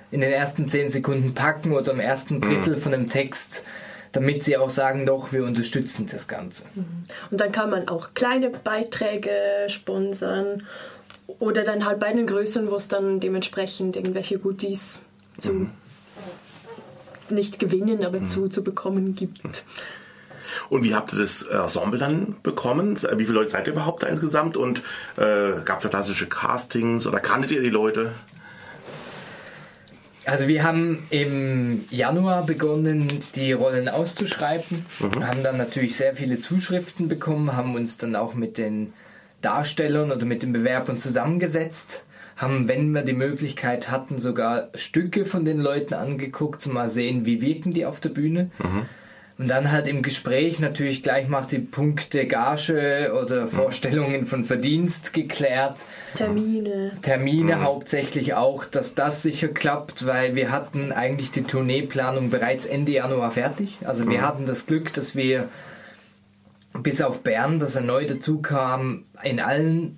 in 0.10 0.22
den 0.22 0.32
ersten 0.32 0.68
10 0.68 0.90
Sekunden 0.90 1.34
packen 1.34 1.74
oder 1.74 1.92
im 1.92 2.00
ersten 2.00 2.40
Drittel 2.40 2.78
mhm. 2.78 2.82
von 2.82 2.94
einem 2.94 3.10
Text 3.10 3.66
damit 4.14 4.44
sie 4.44 4.58
auch 4.58 4.70
sagen, 4.70 5.06
doch, 5.06 5.34
wir 5.34 5.44
unterstützen 5.44 6.08
das 6.10 6.28
Ganze. 6.28 6.66
Mhm. 6.76 7.06
Und 7.32 7.42
dann 7.42 7.52
kann 7.52 7.70
man 7.70 7.88
auch 7.90 8.14
kleine 8.14 8.50
Beiträge 8.50 9.32
sponsern 9.68 10.64
oder 11.28 11.64
dann 11.64 11.86
halt 11.86 12.00
bei 12.00 12.12
den 12.14 12.28
größeren, 12.28 12.70
wo 12.70 12.76
es 12.76 12.88
dann 12.88 13.20
dementsprechend 13.20 13.96
irgendwelche 13.96 14.40
Goodies 14.40 15.00
zu 15.38 15.54
mhm. 15.54 15.70
nicht 17.30 17.60
gewinnen, 17.60 18.06
aber 18.06 18.22
mhm. 18.22 18.28
zu, 18.28 18.48
zu 18.50 18.64
bekommen 18.64 19.16
gibt. 19.16 19.64
Und 20.70 20.84
wie 20.84 20.94
habt 20.94 21.14
ihr 21.14 21.20
das 21.20 21.44
Ensemble 21.44 22.00
dann 22.00 22.36
bekommen? 22.44 22.96
Wie 22.96 23.26
viele 23.26 23.40
Leute 23.40 23.52
seid 23.52 23.68
ihr 23.68 23.74
überhaupt 23.74 24.04
da 24.04 24.08
insgesamt? 24.08 24.58
Und 24.58 24.80
äh, 25.18 25.62
gab 25.66 25.78
es 25.78 25.84
da 25.84 25.90
klassische 25.90 26.28
Castings 26.28 27.08
oder 27.08 27.20
kanntet 27.20 27.52
ihr 27.52 27.62
die 27.62 27.70
Leute? 27.70 28.12
Also 30.26 30.48
wir 30.48 30.64
haben 30.64 31.06
im 31.10 31.84
Januar 31.90 32.46
begonnen, 32.46 33.24
die 33.36 33.52
Rollen 33.52 33.90
auszuschreiben, 33.90 34.86
mhm. 35.00 35.28
haben 35.28 35.44
dann 35.44 35.58
natürlich 35.58 35.98
sehr 35.98 36.16
viele 36.16 36.40
Zuschriften 36.40 37.10
bekommen, 37.10 37.58
haben 37.58 37.76
uns 37.76 37.98
dann 37.98 38.16
auch 38.16 38.34
mit 38.34 38.58
den 38.58 38.94
Darstellern 39.44 40.12
oder 40.12 40.26
mit 40.26 40.44
den 40.44 40.54
Bewerbern 40.54 40.98
zusammengesetzt, 40.98 42.04
haben, 42.36 42.68
wenn 42.68 42.92
wir 42.92 43.04
die 43.04 43.14
Möglichkeit 43.14 43.92
hatten, 43.92 44.18
sogar 44.18 44.70
Stücke 44.74 45.26
von 45.26 45.46
den 45.46 45.60
Leuten 45.60 45.94
angeguckt, 45.94 46.66
um 46.66 46.74
mal 46.74 46.90
sehen, 46.90 47.26
wie 47.26 47.42
wirken 47.42 47.74
die 47.74 47.86
auf 47.86 48.00
der 48.00 48.10
Bühne. 48.10 48.50
Mhm. 48.60 48.86
Und 49.40 49.48
dann 49.48 49.72
halt 49.72 49.88
im 49.88 50.04
Gespräch 50.04 50.60
natürlich 50.60 51.02
gleich 51.02 51.28
mal 51.28 51.42
die 51.42 51.58
Punkte 51.58 52.28
Gage 52.28 53.12
oder 53.20 53.48
Vorstellungen 53.48 54.28
von 54.28 54.44
Verdienst 54.44 55.12
geklärt. 55.12 55.82
Termine. 56.16 56.92
Termine 57.02 57.56
mhm. 57.58 57.64
hauptsächlich 57.64 58.36
auch, 58.36 58.64
dass 58.64 58.94
das 58.94 59.24
sicher 59.24 59.48
klappt, 59.48 60.06
weil 60.06 60.36
wir 60.36 60.52
hatten 60.52 60.92
eigentlich 60.92 61.32
die 61.32 61.44
Tourneeplanung 61.44 62.30
bereits 62.30 62.66
Ende 62.66 62.92
Januar 62.94 63.32
fertig. 63.32 63.80
Also 63.86 64.08
wir 64.08 64.20
mhm. 64.20 64.22
hatten 64.22 64.46
das 64.46 64.68
Glück, 64.68 64.94
dass 64.94 65.16
wir 65.16 65.50
bis 66.82 67.02
auf 67.02 67.22
Bern, 67.24 67.60
das 67.60 67.76
er 67.76 67.82
neu 67.82 68.06
dazu 68.06 68.42
kam, 68.42 69.06
in 69.24 69.40
allen 69.40 69.98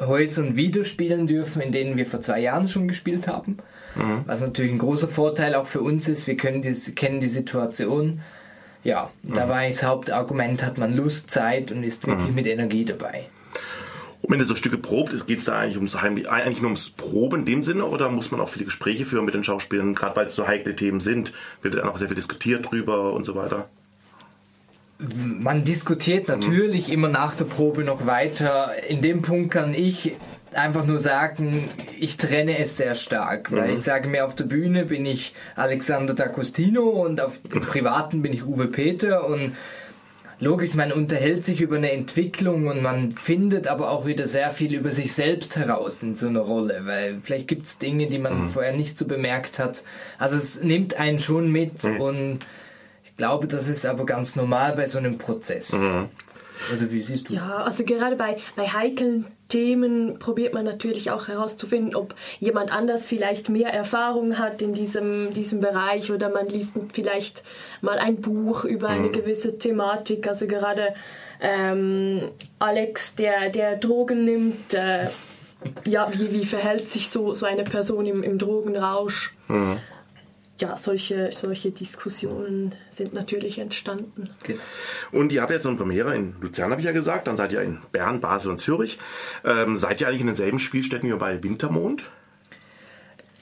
Häusern 0.00 0.56
wieder 0.56 0.84
spielen 0.84 1.26
dürfen, 1.26 1.62
in 1.62 1.72
denen 1.72 1.96
wir 1.96 2.06
vor 2.06 2.20
zwei 2.20 2.40
Jahren 2.40 2.68
schon 2.68 2.88
gespielt 2.88 3.26
haben. 3.26 3.58
Mhm. 3.94 4.22
Was 4.26 4.40
natürlich 4.40 4.72
ein 4.72 4.78
großer 4.78 5.08
Vorteil 5.08 5.54
auch 5.54 5.66
für 5.66 5.80
uns 5.80 6.08
ist. 6.08 6.26
Wir 6.26 6.36
können 6.36 6.62
die, 6.62 6.74
kennen 6.94 7.20
die 7.20 7.28
Situation 7.28 8.20
ja, 8.84 9.10
da 9.22 9.44
mhm. 9.44 9.50
war 9.50 9.66
das 9.66 9.82
Hauptargument, 9.82 10.62
hat 10.62 10.78
man 10.78 10.94
Lust, 10.94 11.30
Zeit 11.30 11.72
und 11.72 11.82
ist 11.82 12.06
wirklich 12.06 12.28
mhm. 12.28 12.34
mit 12.34 12.46
Energie 12.46 12.84
dabei. 12.84 13.26
Und 14.22 14.30
wenn 14.32 14.40
ihr 14.40 14.46
so 14.46 14.56
Stücke 14.56 14.78
probt, 14.78 15.26
geht 15.26 15.38
es 15.38 15.44
da 15.44 15.58
eigentlich, 15.58 15.76
ums 15.76 15.94
eigentlich 15.94 16.60
nur 16.60 16.70
ums 16.70 16.90
Proben 16.90 17.40
in 17.40 17.46
dem 17.46 17.62
Sinne 17.62 17.84
oder 17.84 18.10
muss 18.10 18.30
man 18.30 18.40
auch 18.40 18.48
viele 18.48 18.64
Gespräche 18.64 19.06
führen 19.06 19.24
mit 19.24 19.34
den 19.34 19.44
Schauspielern, 19.44 19.94
gerade 19.94 20.16
weil 20.16 20.26
es 20.26 20.34
so 20.34 20.46
heikle 20.46 20.74
Themen 20.74 21.00
sind? 21.00 21.32
Wird 21.62 21.74
dann 21.74 21.88
auch 21.88 21.98
sehr 21.98 22.08
viel 22.08 22.16
diskutiert 22.16 22.70
drüber 22.70 23.12
und 23.12 23.24
so 23.24 23.34
weiter? 23.34 23.68
Man 24.98 25.62
diskutiert 25.62 26.26
natürlich 26.26 26.88
mhm. 26.88 26.94
immer 26.94 27.08
nach 27.08 27.34
der 27.36 27.44
Probe 27.44 27.84
noch 27.84 28.06
weiter. 28.06 28.72
In 28.88 29.00
dem 29.00 29.22
Punkt 29.22 29.52
kann 29.52 29.72
ich 29.72 30.16
einfach 30.52 30.86
nur 30.86 30.98
sagen, 30.98 31.68
ich 31.98 32.16
trenne 32.16 32.58
es 32.58 32.76
sehr 32.76 32.94
stark, 32.94 33.52
weil 33.52 33.68
mhm. 33.68 33.74
ich 33.74 33.80
sage 33.80 34.08
mir, 34.08 34.24
auf 34.24 34.34
der 34.34 34.44
Bühne 34.44 34.86
bin 34.86 35.06
ich 35.06 35.34
Alexander 35.54 36.14
D'Agostino 36.14 36.80
und 36.80 37.20
auf 37.20 37.40
dem 37.42 37.60
Privaten 37.60 38.22
bin 38.22 38.32
ich 38.32 38.44
Uwe 38.44 38.66
Peter 38.66 39.26
und 39.26 39.54
logisch, 40.40 40.74
man 40.74 40.92
unterhält 40.92 41.44
sich 41.44 41.60
über 41.60 41.76
eine 41.76 41.92
Entwicklung 41.92 42.66
und 42.66 42.82
man 42.82 43.12
findet 43.12 43.66
aber 43.68 43.90
auch 43.90 44.06
wieder 44.06 44.26
sehr 44.26 44.50
viel 44.50 44.74
über 44.74 44.90
sich 44.90 45.12
selbst 45.12 45.56
heraus 45.56 46.02
in 46.02 46.14
so 46.14 46.28
einer 46.28 46.40
Rolle, 46.40 46.80
weil 46.84 47.18
vielleicht 47.22 47.48
gibt 47.48 47.66
es 47.66 47.78
Dinge, 47.78 48.06
die 48.06 48.18
man 48.18 48.44
mhm. 48.44 48.48
vorher 48.50 48.76
nicht 48.76 48.96
so 48.96 49.04
bemerkt 49.04 49.58
hat. 49.58 49.82
Also 50.18 50.36
es 50.36 50.62
nimmt 50.62 50.98
einen 50.98 51.18
schon 51.18 51.50
mit 51.50 51.84
mhm. 51.84 52.00
und 52.00 52.38
glaube, 53.18 53.46
das 53.48 53.68
ist 53.68 53.84
aber 53.84 54.06
ganz 54.06 54.36
normal 54.36 54.74
bei 54.74 54.86
so 54.86 54.96
einem 54.96 55.18
Prozess. 55.18 55.72
Mhm. 55.72 56.08
Oder 56.74 56.90
wie 56.90 57.02
siehst 57.02 57.28
du? 57.28 57.34
Ja, 57.34 57.58
also 57.58 57.84
gerade 57.84 58.16
bei, 58.16 58.38
bei 58.56 58.66
heiklen 58.66 59.26
Themen 59.48 60.18
probiert 60.18 60.54
man 60.54 60.64
natürlich 60.64 61.10
auch 61.10 61.28
herauszufinden, 61.28 61.94
ob 61.94 62.14
jemand 62.40 62.72
anders 62.72 63.06
vielleicht 63.06 63.48
mehr 63.48 63.72
Erfahrung 63.72 64.38
hat 64.38 64.60
in 64.60 64.74
diesem, 64.74 65.32
diesem 65.34 65.60
Bereich 65.60 66.10
oder 66.10 66.30
man 66.30 66.48
liest 66.48 66.76
vielleicht 66.92 67.44
mal 67.80 67.98
ein 67.98 68.20
Buch 68.20 68.64
über 68.64 68.88
eine 68.88 69.08
mhm. 69.08 69.12
gewisse 69.12 69.58
Thematik. 69.58 70.26
Also 70.26 70.46
gerade 70.46 70.94
ähm, 71.40 72.22
Alex, 72.58 73.14
der, 73.14 73.50
der 73.50 73.76
Drogen 73.76 74.24
nimmt, 74.24 74.74
äh, 74.74 75.08
ja, 75.86 76.08
wie, 76.12 76.32
wie 76.32 76.44
verhält 76.44 76.90
sich 76.90 77.08
so, 77.08 77.34
so 77.34 77.46
eine 77.46 77.64
Person 77.64 78.06
im, 78.06 78.22
im 78.22 78.38
Drogenrausch? 78.38 79.32
Mhm 79.48 79.78
ja, 80.58 80.76
solche, 80.76 81.30
solche 81.32 81.70
Diskussionen 81.70 82.74
sind 82.90 83.14
natürlich 83.14 83.58
entstanden. 83.58 84.30
Okay. 84.42 84.58
Und 85.12 85.32
ihr 85.32 85.42
habt 85.42 85.50
jetzt 85.50 85.62
so 85.62 85.68
eine 85.68 85.78
Premiere 85.78 86.14
in 86.14 86.34
Luzern, 86.40 86.70
habe 86.70 86.80
ich 86.80 86.86
ja 86.86 86.92
gesagt. 86.92 87.26
Dann 87.26 87.36
seid 87.36 87.52
ihr 87.52 87.62
in 87.62 87.78
Bern, 87.92 88.20
Basel 88.20 88.50
und 88.50 88.58
Zürich. 88.58 88.98
Ähm, 89.44 89.76
seid 89.76 90.00
ihr 90.00 90.08
eigentlich 90.08 90.20
in 90.20 90.26
denselben 90.26 90.58
Spielstätten 90.58 91.12
wie 91.12 91.16
bei 91.16 91.42
Wintermond? 91.42 92.10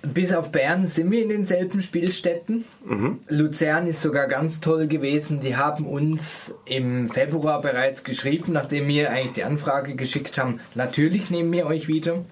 Bis 0.02 0.32
auf 0.32 0.52
Bern 0.52 0.86
sind 0.86 1.10
wir 1.10 1.22
in 1.22 1.30
denselben 1.30 1.80
Spielstätten. 1.80 2.64
Mhm. 2.84 3.20
Luzern 3.28 3.86
ist 3.86 4.02
sogar 4.02 4.28
ganz 4.28 4.60
toll 4.60 4.86
gewesen. 4.86 5.40
Die 5.40 5.56
haben 5.56 5.86
uns 5.86 6.54
im 6.64 7.10
Februar 7.10 7.60
bereits 7.60 8.04
geschrieben, 8.04 8.52
nachdem 8.52 8.86
wir 8.86 9.10
eigentlich 9.10 9.32
die 9.32 9.44
Anfrage 9.44 9.96
geschickt 9.96 10.38
haben. 10.38 10.60
Natürlich 10.74 11.30
nehmen 11.30 11.50
wir 11.50 11.66
euch 11.66 11.88
wieder. 11.88 12.24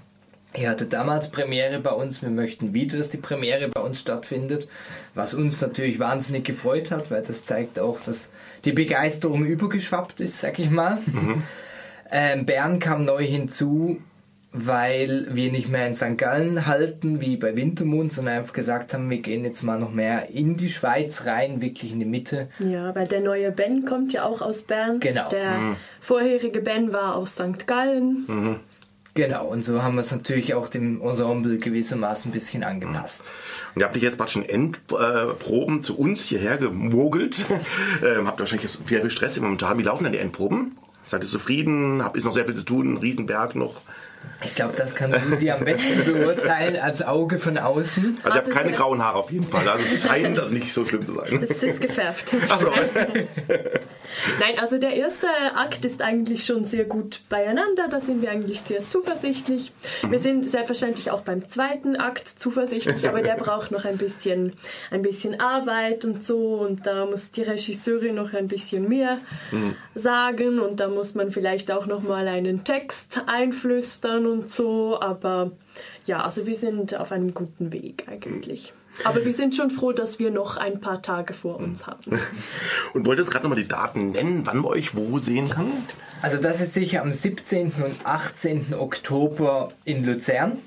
Ihr 0.57 0.71
hattet 0.71 0.93
damals 0.93 1.31
Premiere 1.31 1.81
bei 1.81 1.91
uns, 1.91 2.23
wir 2.23 2.31
möchten 2.31 2.75
wieder, 2.75 2.97
dass 2.99 3.11
die 3.11 3.19
Premiere 3.19 3.69
bei 3.69 3.81
uns 3.81 4.01
stattfindet, 4.01 4.69
was 5.15 5.35
uns 5.35 5.61
natürlich 5.61 5.99
wahnsinnig 5.99 6.45
gefreut 6.45 6.91
hat, 6.93 7.11
weil 7.11 7.23
das 7.23 7.45
zeigt 7.45 7.81
auch, 7.81 8.01
dass 8.01 8.31
die 8.65 8.73
Begeisterung 8.73 9.45
übergeschwappt 9.45 10.21
ist, 10.21 10.41
sag 10.41 10.59
ich 10.59 10.71
mal. 10.71 10.99
Mhm. 11.07 11.43
Ähm, 12.11 12.47
Bern 12.47 12.79
kam 12.79 13.05
neu 13.05 13.25
hinzu, 13.25 14.01
weil 14.53 15.27
wir 15.31 15.51
nicht 15.51 15.69
mehr 15.69 15.89
in 15.89 15.95
St. 15.95 16.17
Gallen 16.17 16.67
halten 16.67 17.21
wie 17.21 17.37
bei 17.37 17.57
Wintermond, 17.57 18.13
sondern 18.13 18.39
einfach 18.39 18.53
gesagt 18.53 18.95
haben, 18.95 19.11
wir 19.11 19.19
gehen 19.19 19.45
jetzt 19.45 19.65
mal 19.65 19.81
noch 19.81 19.91
mehr 19.91 20.31
in 20.31 20.57
die 20.57 20.69
Schweiz 20.69 21.27
rein, 21.27 21.61
wirklich 21.61 21.93
in 21.93 21.99
die 21.99 22.07
Mitte. 22.07 22.49
Ja, 22.61 22.95
weil 22.95 23.09
der 23.09 23.21
neue 23.21 23.51
Ben 23.51 23.85
kommt 23.85 24.13
ja 24.13 24.25
auch 24.25 24.41
aus 24.41 24.63
Bern. 24.63 25.01
Genau. 25.01 25.29
Der 25.31 25.51
mhm. 25.59 25.77
vorherige 26.01 26.61
Ben 26.61 26.93
war 26.93 27.17
aus 27.17 27.33
St. 27.33 27.67
Gallen. 27.67 28.25
Mhm. 28.29 28.61
Genau, 29.15 29.47
und 29.47 29.65
so 29.65 29.81
haben 29.81 29.95
wir 29.95 30.01
es 30.01 30.11
natürlich 30.11 30.55
auch 30.55 30.67
dem 30.67 31.01
Ensemble 31.01 31.59
gewissermaßen 31.59 32.31
ein 32.31 32.33
bisschen 32.33 32.65
angepasst. 32.65 33.31
Und 33.75 33.81
ihr 33.81 33.87
habt 33.87 33.97
euch 33.97 34.03
jetzt 34.03 34.19
bald 34.19 34.31
schon 34.31 34.45
Endproben 34.45 35.85
zu 35.85 35.97
uns 35.97 36.25
hierher 36.25 36.59
gemogelt. 36.59 37.47
ähm, 38.05 38.27
habt 38.27 38.41
wahrscheinlich 38.41 38.69
sehr 38.71 39.01
viel 39.01 39.11
Stress 39.11 39.39
momentan. 39.39 39.79
Wie 39.79 39.85
laufen 39.85 40.03
denn 40.03 40.13
die 40.13 40.19
Endproben? 40.19 40.77
Seid 41.05 41.23
ihr 41.23 41.31
zufrieden? 41.31 42.03
Habt 42.03 42.17
ihr 42.17 42.25
noch 42.25 42.35
sehr 42.35 42.45
viel 42.45 42.57
zu 42.57 42.65
tun? 42.65 42.97
Riesenberg 42.97 43.55
noch? 43.55 43.83
Ich 44.45 44.55
glaube, 44.55 44.75
das 44.77 44.95
kannst 44.95 45.21
du 45.25 45.37
sie 45.37 45.51
am 45.51 45.65
besten 45.65 46.05
beurteilen 46.05 46.77
als 46.77 47.03
Auge 47.03 47.39
von 47.39 47.57
außen. 47.57 48.19
Also, 48.23 48.39
ich 48.39 48.45
habe 48.45 48.53
keine 48.53 48.73
grauen 48.73 49.03
Haare 49.03 49.19
auf 49.19 49.31
jeden 49.31 49.47
Fall. 49.47 49.67
Also 49.69 49.85
es 49.85 50.03
scheint 50.03 50.37
das 50.37 50.51
nicht 50.51 50.73
so 50.73 50.85
schlimm 50.85 51.05
zu 51.05 51.15
sein. 51.15 51.43
Es 51.43 51.63
ist 51.63 51.81
gefärbt. 51.81 52.31
So. 52.61 52.69
Nein, 54.41 54.59
also 54.59 54.79
der 54.79 54.95
erste 54.95 55.27
Akt 55.57 55.85
ist 55.85 56.03
eigentlich 56.03 56.45
schon 56.45 56.65
sehr 56.65 56.85
gut 56.85 57.21
beieinander. 57.29 57.89
Da 57.89 58.01
sind 58.01 58.23
wir 58.23 58.31
eigentlich 58.31 58.61
sehr 58.61 58.87
zuversichtlich. 58.87 59.73
Wir 60.09 60.19
sind 60.19 60.49
selbstverständlich 60.49 61.11
auch 61.11 61.23
beim 61.23 61.49
zweiten 61.49 61.97
Akt 61.97 62.29
zuversichtlich, 62.29 63.09
aber 63.09 63.23
der 63.23 63.35
braucht 63.35 63.71
noch 63.71 63.85
ein 63.85 63.99
bisschen, 63.99 64.53
ein 64.91 65.03
bisschen 65.03 65.41
Arbeit 65.41 66.05
und 66.05 66.25
so. 66.25 66.57
Und 66.57 66.87
da 66.87 67.07
muss 67.07 67.31
die 67.31 67.43
Regisseurin 67.43 68.15
noch 68.15 68.35
ein 68.35 68.49
bisschen 68.49 68.89
mehr 68.89 69.19
mhm. 69.51 69.77
sagen. 69.95 70.59
Und 70.61 70.81
da 70.81 70.89
muss 70.89 71.15
man 71.15 71.31
vielleicht 71.31 71.71
auch 71.71 71.87
noch 71.87 72.03
mal 72.03 72.29
einen 72.29 72.65
Text 72.65 73.23
einflüstern 73.27 74.14
und 74.19 74.51
so. 74.51 75.01
Aber 75.01 75.53
ja, 76.05 76.23
also 76.23 76.47
wir 76.47 76.57
sind 76.57 76.95
auf 76.97 77.13
einem 77.13 77.35
guten 77.35 77.73
Weg 77.73 78.07
eigentlich. 78.09 78.73
Aber 79.03 79.25
wir 79.25 79.33
sind 79.33 79.57
schon 79.57 79.71
froh, 79.71 79.93
dass 79.93 80.19
wir 80.19 80.31
noch 80.31 80.57
ein 80.57 80.81
paar 80.81 81.03
Tage 81.03 81.35
vor 81.35 81.57
uns 81.57 81.87
haben. 81.87 82.21
Und 82.95 83.07
wollt 83.07 83.19
ihr 83.19 83.23
jetzt 83.23 83.33
gerade 83.33 83.45
nochmal 83.45 83.61
die 83.61 83.67
Daten 83.67 84.13
nennen, 84.13 84.43
wann 84.45 84.59
man 84.59 84.67
euch 84.67 84.95
wo 84.95 85.19
sehen 85.19 85.51
kann? 85.51 85.67
Also 86.23 86.39
das 86.39 86.61
ist 86.61 86.75
sicher 86.75 87.03
am 87.03 87.11
17. 87.11 87.73
und 87.85 88.07
18. 88.07 88.73
Oktober 88.73 89.73
in 89.85 90.05
Luzern 90.05 90.59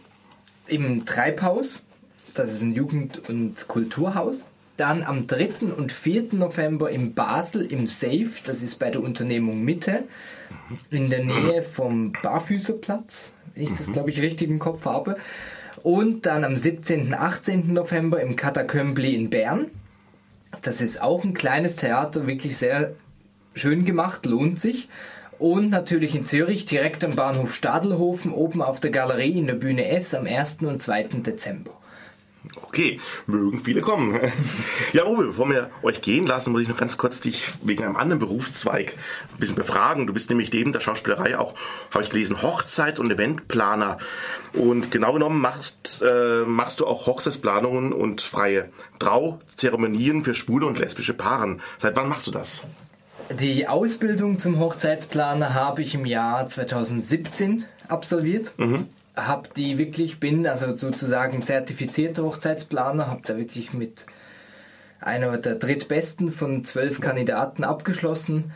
im 0.67 1.05
Treibhaus. 1.05 1.83
Das 2.33 2.51
ist 2.51 2.61
ein 2.61 2.75
Jugend- 2.75 3.27
und 3.29 3.67
Kulturhaus. 3.67 4.45
Dann 4.75 5.01
am 5.01 5.25
3. 5.25 5.73
und 5.75 5.91
4. 5.91 6.27
November 6.33 6.91
in 6.91 7.15
Basel 7.15 7.65
im 7.65 7.87
Safe, 7.87 8.29
das 8.45 8.61
ist 8.61 8.77
bei 8.77 8.91
der 8.91 9.01
Unternehmung 9.01 9.63
Mitte, 9.63 10.03
in 10.91 11.09
der 11.09 11.25
Nähe 11.25 11.63
vom 11.63 12.11
Barfüßerplatz, 12.21 13.33
wenn 13.57 13.63
ich 13.63 13.73
das 13.73 13.91
glaube 13.91 14.11
ich 14.11 14.21
richtig 14.21 14.49
im 14.49 14.59
Kopf 14.59 14.85
habe. 14.85 15.17
Und 15.83 16.25
dann 16.25 16.43
am 16.43 16.55
17. 16.55 17.07
und 17.07 17.13
18. 17.13 17.73
November 17.73 18.21
im 18.21 18.35
Katakömbli 18.35 19.15
in 19.15 19.29
Bern. 19.29 19.67
Das 20.61 20.81
ist 20.81 21.01
auch 21.01 21.23
ein 21.23 21.33
kleines 21.33 21.75
Theater, 21.75 22.27
wirklich 22.27 22.57
sehr 22.57 22.93
schön 23.53 23.85
gemacht, 23.85 24.25
lohnt 24.25 24.59
sich. 24.59 24.89
Und 25.39 25.69
natürlich 25.69 26.15
in 26.15 26.25
Zürich, 26.25 26.65
direkt 26.65 27.03
am 27.03 27.15
Bahnhof 27.15 27.53
Stadelhofen, 27.53 28.31
oben 28.31 28.61
auf 28.61 28.79
der 28.79 28.91
Galerie 28.91 29.37
in 29.37 29.47
der 29.47 29.53
Bühne 29.55 29.87
S 29.87 30.13
am 30.13 30.25
1. 30.25 30.57
und 30.61 30.81
2. 30.81 31.03
Dezember. 31.25 31.71
Okay, 32.77 32.99
mögen 33.25 33.59
viele 33.63 33.81
kommen. 33.81 34.19
Ja, 34.93 35.05
Uwe, 35.05 35.25
bevor 35.25 35.49
wir 35.49 35.71
euch 35.81 36.01
gehen 36.01 36.27
lassen, 36.27 36.51
muss 36.51 36.61
ich 36.61 36.67
noch 36.67 36.77
ganz 36.77 36.95
kurz 36.97 37.19
dich 37.19 37.43
wegen 37.63 37.83
einem 37.83 37.95
anderen 37.95 38.19
Berufszweig 38.19 38.93
ein 39.33 39.39
bisschen 39.39 39.55
befragen. 39.55 40.05
Du 40.05 40.13
bist 40.13 40.29
nämlich 40.29 40.53
neben 40.53 40.73
der 40.73 40.79
Schauspielerei 40.79 41.39
auch, 41.39 41.55
habe 41.91 42.03
ich 42.03 42.11
gelesen, 42.11 42.43
Hochzeit- 42.43 42.99
und 42.99 43.11
Eventplaner. 43.11 43.97
Und 44.53 44.91
genau 44.91 45.13
genommen 45.13 45.41
machst, 45.41 46.03
äh, 46.05 46.43
machst 46.45 46.79
du 46.79 46.85
auch 46.85 47.07
Hochzeitsplanungen 47.07 47.93
und 47.93 48.21
freie 48.21 48.69
Trauzeremonien 48.99 50.23
für 50.23 50.35
schwule 50.35 50.67
und 50.67 50.77
lesbische 50.77 51.15
Paaren. 51.15 51.61
Seit 51.79 51.95
wann 51.95 52.07
machst 52.07 52.27
du 52.27 52.31
das? 52.31 52.63
Die 53.31 53.67
Ausbildung 53.67 54.37
zum 54.37 54.59
Hochzeitsplaner 54.59 55.55
habe 55.55 55.81
ich 55.81 55.95
im 55.95 56.05
Jahr 56.05 56.47
2017 56.47 57.65
absolviert. 57.87 58.53
Mhm. 58.57 58.85
Hab 59.17 59.53
die 59.55 59.77
wirklich, 59.77 60.19
bin 60.19 60.47
also 60.47 60.73
sozusagen 60.75 61.41
zertifizierter 61.41 62.23
Hochzeitsplaner, 62.23 63.07
habe 63.07 63.21
da 63.25 63.35
wirklich 63.35 63.73
mit 63.73 64.05
einer 65.01 65.37
der 65.37 65.55
drittbesten 65.55 66.31
von 66.31 66.63
zwölf 66.63 67.01
Kandidaten 67.01 67.63
abgeschlossen. 67.63 68.53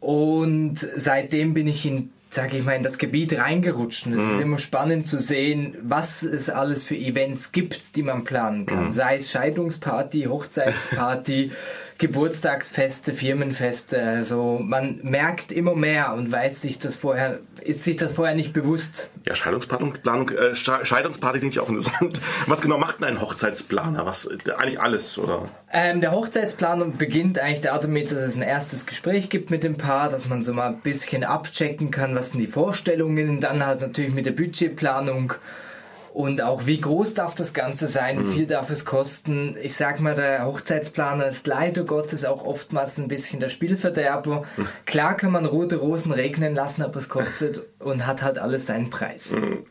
Und 0.00 0.76
seitdem 0.96 1.54
bin 1.54 1.68
ich 1.68 1.86
in 1.86 2.10
sage 2.32 2.56
ich 2.56 2.64
mal, 2.64 2.72
in 2.72 2.82
das 2.82 2.96
Gebiet 2.96 3.38
reingerutscht. 3.38 4.06
Und 4.06 4.14
es 4.14 4.22
mhm. 4.22 4.30
ist 4.30 4.40
immer 4.40 4.58
spannend 4.58 5.06
zu 5.06 5.18
sehen, 5.18 5.76
was 5.82 6.22
es 6.22 6.48
alles 6.48 6.82
für 6.82 6.96
Events 6.96 7.52
gibt, 7.52 7.94
die 7.94 8.02
man 8.02 8.24
planen 8.24 8.64
kann. 8.64 8.86
Mhm. 8.86 8.92
Sei 8.92 9.16
es 9.16 9.30
Scheidungsparty, 9.30 10.22
Hochzeitsparty, 10.24 11.52
Geburtstagsfeste, 12.02 13.14
Firmenfeste. 13.14 14.02
Also 14.02 14.58
man 14.60 14.98
merkt 15.04 15.52
immer 15.52 15.76
mehr 15.76 16.14
und 16.14 16.32
weiß 16.32 16.60
sich 16.60 16.80
das 16.80 16.96
vorher, 16.96 17.38
ist 17.60 17.84
sich 17.84 17.96
das 17.96 18.12
vorher 18.12 18.34
nicht 18.34 18.52
bewusst. 18.52 19.10
Ja, 19.24 19.36
Scheidungsplanung, 19.36 19.92
Planung, 19.92 20.30
äh, 20.30 20.52
Scheidungsparty 20.56 21.38
finde 21.38 21.52
ich 21.52 21.60
auch 21.60 21.68
interessant. 21.68 22.20
Was 22.48 22.60
genau 22.60 22.76
macht 22.76 23.00
denn 23.00 23.06
ein 23.06 23.20
Hochzeitsplaner? 23.20 24.04
Was 24.04 24.28
eigentlich 24.28 24.80
alles, 24.80 25.16
oder? 25.16 25.48
Ähm, 25.72 26.00
der 26.00 26.10
Hochzeitsplaner 26.10 26.86
beginnt 26.86 27.38
eigentlich 27.38 27.60
damit, 27.60 28.10
dass 28.10 28.18
es 28.18 28.34
ein 28.34 28.42
erstes 28.42 28.84
Gespräch 28.84 29.30
gibt 29.30 29.52
mit 29.52 29.62
dem 29.62 29.76
Paar, 29.76 30.08
dass 30.08 30.28
man 30.28 30.42
so 30.42 30.52
mal 30.52 30.70
ein 30.70 30.80
bisschen 30.80 31.22
abchecken 31.22 31.92
kann, 31.92 32.16
was 32.16 32.32
sind 32.32 32.40
die 32.40 32.48
Vorstellungen, 32.48 33.38
dann 33.38 33.64
halt 33.64 33.80
natürlich 33.80 34.12
mit 34.12 34.26
der 34.26 34.32
Budgetplanung 34.32 35.34
und 36.12 36.42
auch 36.42 36.66
wie 36.66 36.78
groß 36.78 37.14
darf 37.14 37.34
das 37.34 37.54
Ganze 37.54 37.88
sein, 37.88 38.18
wie 38.18 38.24
mhm. 38.24 38.32
viel 38.32 38.46
darf 38.46 38.68
es 38.68 38.84
kosten. 38.84 39.56
Ich 39.62 39.74
sag 39.74 39.98
mal, 40.00 40.14
der 40.14 40.44
Hochzeitsplaner 40.44 41.26
ist 41.26 41.46
leider 41.46 41.84
Gottes 41.84 42.26
auch 42.26 42.44
oftmals 42.44 42.98
ein 42.98 43.08
bisschen 43.08 43.40
der 43.40 43.48
Spielverderber. 43.48 44.44
Mhm. 44.56 44.68
Klar 44.84 45.16
kann 45.16 45.32
man 45.32 45.46
rote 45.46 45.76
Rosen 45.76 46.12
regnen 46.12 46.54
lassen, 46.54 46.82
aber 46.82 46.96
es 46.98 47.08
kostet 47.08 47.62
und 47.78 48.06
hat 48.06 48.22
halt 48.22 48.38
alles 48.38 48.66
seinen 48.66 48.90
Preis. 48.90 49.34
Mhm. 49.34 49.64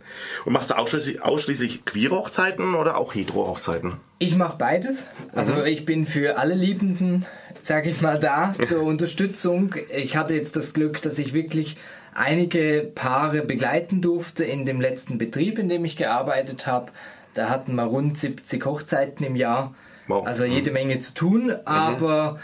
Und 0.45 0.54
machst 0.54 0.71
du 0.71 0.77
ausschließlich, 0.77 1.21
ausschließlich 1.21 1.86
queere 1.86 2.15
Hochzeiten 2.15 2.73
oder 2.73 2.97
auch 2.97 3.13
hetero 3.13 3.47
Hochzeiten? 3.47 3.97
Ich 4.17 4.36
mache 4.36 4.58
beides. 4.58 5.08
Also 5.34 5.54
mhm. 5.54 5.65
ich 5.65 5.86
bin 5.86 6.08
für 6.08 6.39
alle 6.39 6.56
Liebenden, 6.56 7.27
sag 7.60 7.86
ich 7.86 8.01
mal, 8.01 8.17
da 8.17 8.56
zur 8.67 8.82
Unterstützung. 8.84 9.75
Ich 9.95 10.17
hatte 10.17 10.34
jetzt 10.34 10.56
das 10.56 10.73
Glück, 10.73 11.04
dass 11.04 11.19
ich 11.19 11.34
wirklich 11.34 11.77
einige 12.13 12.91
Paare 12.93 13.41
begleiten 13.41 14.02
durfte 14.02 14.43
in 14.43 14.65
dem 14.65 14.82
letzten 14.82 15.17
Betrieb, 15.17 15.60
in 15.60 15.69
dem 15.69 15.86
ich 15.86 15.97
gearbeitet 15.97 16.67
habe. 16.67 16.91
Da 17.34 17.50
hatten 17.50 17.76
wir 17.76 17.84
rund 17.84 18.17
70 18.17 18.65
Hochzeiten 18.65 19.26
im 19.26 19.36
Jahr. 19.36 19.74
Wow. 20.08 20.28
Also 20.28 20.45
jede 20.45 20.71
Menge 20.71 21.00
zu 21.00 21.13
tun, 21.13 21.47
mhm. 21.47 21.56
aber 21.65 22.34
mhm. 22.34 22.39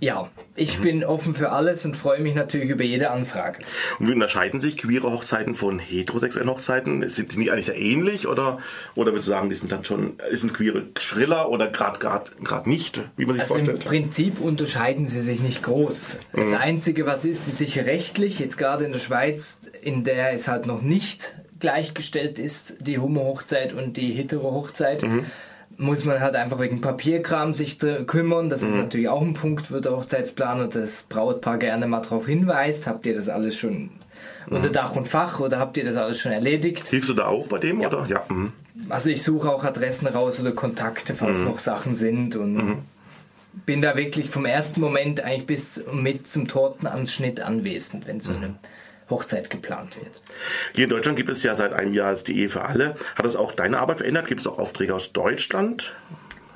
Ja, 0.00 0.30
ich 0.56 0.78
mhm. 0.78 0.82
bin 0.82 1.04
offen 1.04 1.34
für 1.34 1.52
alles 1.52 1.84
und 1.84 1.94
freue 1.94 2.20
mich 2.20 2.34
natürlich 2.34 2.70
über 2.70 2.84
jede 2.84 3.10
Anfrage. 3.10 3.58
Und 3.98 4.08
wie 4.08 4.12
unterscheiden 4.12 4.58
sich 4.58 4.78
queere 4.78 5.12
Hochzeiten 5.12 5.54
von 5.54 5.78
heterosexuellen 5.78 6.48
Hochzeiten? 6.48 7.06
Sind 7.10 7.36
die 7.36 7.50
eigentlich 7.50 7.66
sehr 7.66 7.76
ähnlich 7.76 8.26
oder, 8.26 8.58
oder 8.94 9.12
würdest 9.12 9.28
du 9.28 9.32
sagen, 9.32 9.50
die 9.50 9.56
sind 9.56 9.70
dann 9.70 9.84
schon, 9.84 10.14
sind 10.32 10.54
queere 10.54 10.84
schriller 10.98 11.50
oder 11.50 11.68
gerade 11.68 11.98
gerade 11.98 12.68
nicht, 12.68 13.02
wie 13.16 13.26
man 13.26 13.34
sich 13.34 13.42
also 13.42 13.54
vorstellt? 13.54 13.84
Im 13.84 13.88
Prinzip 13.90 14.40
unterscheiden 14.40 15.06
sie 15.06 15.20
sich 15.20 15.40
nicht 15.40 15.62
groß. 15.62 16.18
Das 16.32 16.46
mhm. 16.46 16.54
Einzige, 16.54 17.04
was 17.04 17.26
ist, 17.26 17.46
ist 17.46 17.58
sicher 17.58 17.84
rechtlich, 17.84 18.38
jetzt 18.38 18.56
gerade 18.56 18.84
in 18.84 18.92
der 18.92 19.00
Schweiz, 19.00 19.60
in 19.82 20.02
der 20.04 20.32
es 20.32 20.48
halt 20.48 20.66
noch 20.66 20.80
nicht 20.80 21.36
gleichgestellt 21.58 22.38
ist, 22.38 22.86
die 22.86 22.98
Homo-Hochzeit 22.98 23.74
und 23.74 23.98
die 23.98 24.12
Hetero-Hochzeit. 24.12 25.02
Mhm 25.02 25.26
muss 25.80 26.04
man 26.04 26.20
halt 26.20 26.36
einfach 26.36 26.60
wegen 26.60 26.80
Papierkram 26.80 27.54
sich 27.54 27.78
kümmern. 28.06 28.50
Das 28.50 28.62
mhm. 28.62 28.68
ist 28.68 28.74
natürlich 28.74 29.08
auch 29.08 29.22
ein 29.22 29.32
Punkt, 29.32 29.72
wo 29.72 29.80
der 29.80 29.92
Hochzeitsplaner 29.92 30.68
das 30.68 31.04
Brautpaar 31.04 31.58
gerne 31.58 31.86
mal 31.86 32.00
darauf 32.00 32.26
hinweist. 32.26 32.86
Habt 32.86 33.06
ihr 33.06 33.14
das 33.14 33.28
alles 33.28 33.56
schon 33.56 33.90
mhm. 34.48 34.56
unter 34.56 34.68
Dach 34.68 34.94
und 34.94 35.08
Fach 35.08 35.40
oder 35.40 35.58
habt 35.58 35.78
ihr 35.78 35.84
das 35.84 35.96
alles 35.96 36.20
schon 36.20 36.32
erledigt? 36.32 36.88
Hilfst 36.88 37.08
du 37.08 37.14
da 37.14 37.26
auch 37.26 37.48
bei 37.48 37.58
dem 37.58 37.80
ja. 37.80 37.88
oder? 37.88 38.06
Ja. 38.06 38.22
Mhm. 38.28 38.52
Also 38.90 39.08
ich 39.08 39.22
suche 39.22 39.50
auch 39.50 39.64
Adressen 39.64 40.06
raus 40.06 40.40
oder 40.40 40.52
Kontakte, 40.52 41.14
falls 41.14 41.38
mhm. 41.38 41.46
noch 41.46 41.58
Sachen 41.58 41.94
sind 41.94 42.36
und 42.36 42.54
mhm. 42.54 42.78
bin 43.64 43.80
da 43.80 43.96
wirklich 43.96 44.28
vom 44.28 44.44
ersten 44.44 44.80
Moment 44.80 45.22
eigentlich 45.22 45.46
bis 45.46 45.82
mit 45.92 46.26
zum 46.26 46.46
Tortenanschnitt 46.46 47.40
anwesend, 47.40 48.06
wenn 48.06 48.20
so 48.20 48.32
mhm. 48.32 48.36
eine 48.36 48.54
Hochzeit 49.10 49.50
geplant 49.50 49.96
wird. 49.96 50.20
Hier 50.74 50.84
in 50.84 50.90
Deutschland 50.90 51.16
gibt 51.16 51.30
es 51.30 51.42
ja 51.42 51.54
seit 51.54 51.72
einem 51.72 51.92
Jahr 51.92 52.14
die 52.14 52.38
Ehe 52.38 52.48
für 52.48 52.62
alle. 52.62 52.96
Hat 53.14 53.24
das 53.24 53.36
auch 53.36 53.52
deine 53.52 53.78
Arbeit 53.78 53.98
verändert? 53.98 54.26
Gibt 54.26 54.40
es 54.40 54.46
auch 54.46 54.58
Aufträge 54.58 54.94
aus 54.94 55.12
Deutschland? 55.12 55.94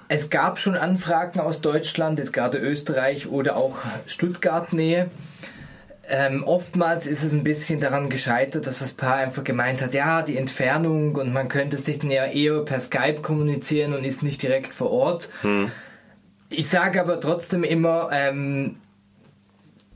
Es 0.09 0.31
gab 0.31 0.59
schon 0.59 0.77
Anfragen 0.77 1.40
aus 1.40 1.61
Deutschland, 1.61 2.19
jetzt 2.19 2.33
gerade 2.33 2.59
Österreich 2.59 3.29
oder 3.29 3.57
auch 3.57 3.79
Stuttgart-Nähe. 4.07 5.11
Ähm, 6.07 6.45
oftmals 6.45 7.07
ist 7.07 7.25
es 7.25 7.33
ein 7.33 7.45
bisschen 7.45 7.81
daran 7.81 8.11
gescheitert, 8.11 8.67
dass 8.67 8.81
das 8.81 8.93
Paar 8.93 9.17
einfach 9.17 9.43
gemeint 9.43 9.81
hat, 9.81 9.95
ja, 9.95 10.21
die 10.21 10.37
Entfernung 10.37 11.14
und 11.17 11.33
man 11.33 11.49
könnte 11.49 11.79
sich 11.79 11.99
dann 11.99 12.11
ja 12.11 12.27
eher 12.27 12.61
per 12.61 12.81
Skype 12.81 13.23
kommunizieren 13.23 13.95
und 13.95 14.05
ist 14.05 14.23
nicht 14.23 14.43
direkt 14.43 14.75
vor 14.75 14.90
Ort. 14.90 15.31
Hm. 15.40 15.71
Ich 16.51 16.69
sage 16.69 17.01
aber 17.01 17.21
trotzdem 17.21 17.64
immer, 17.64 18.11
ähm, 18.12 18.77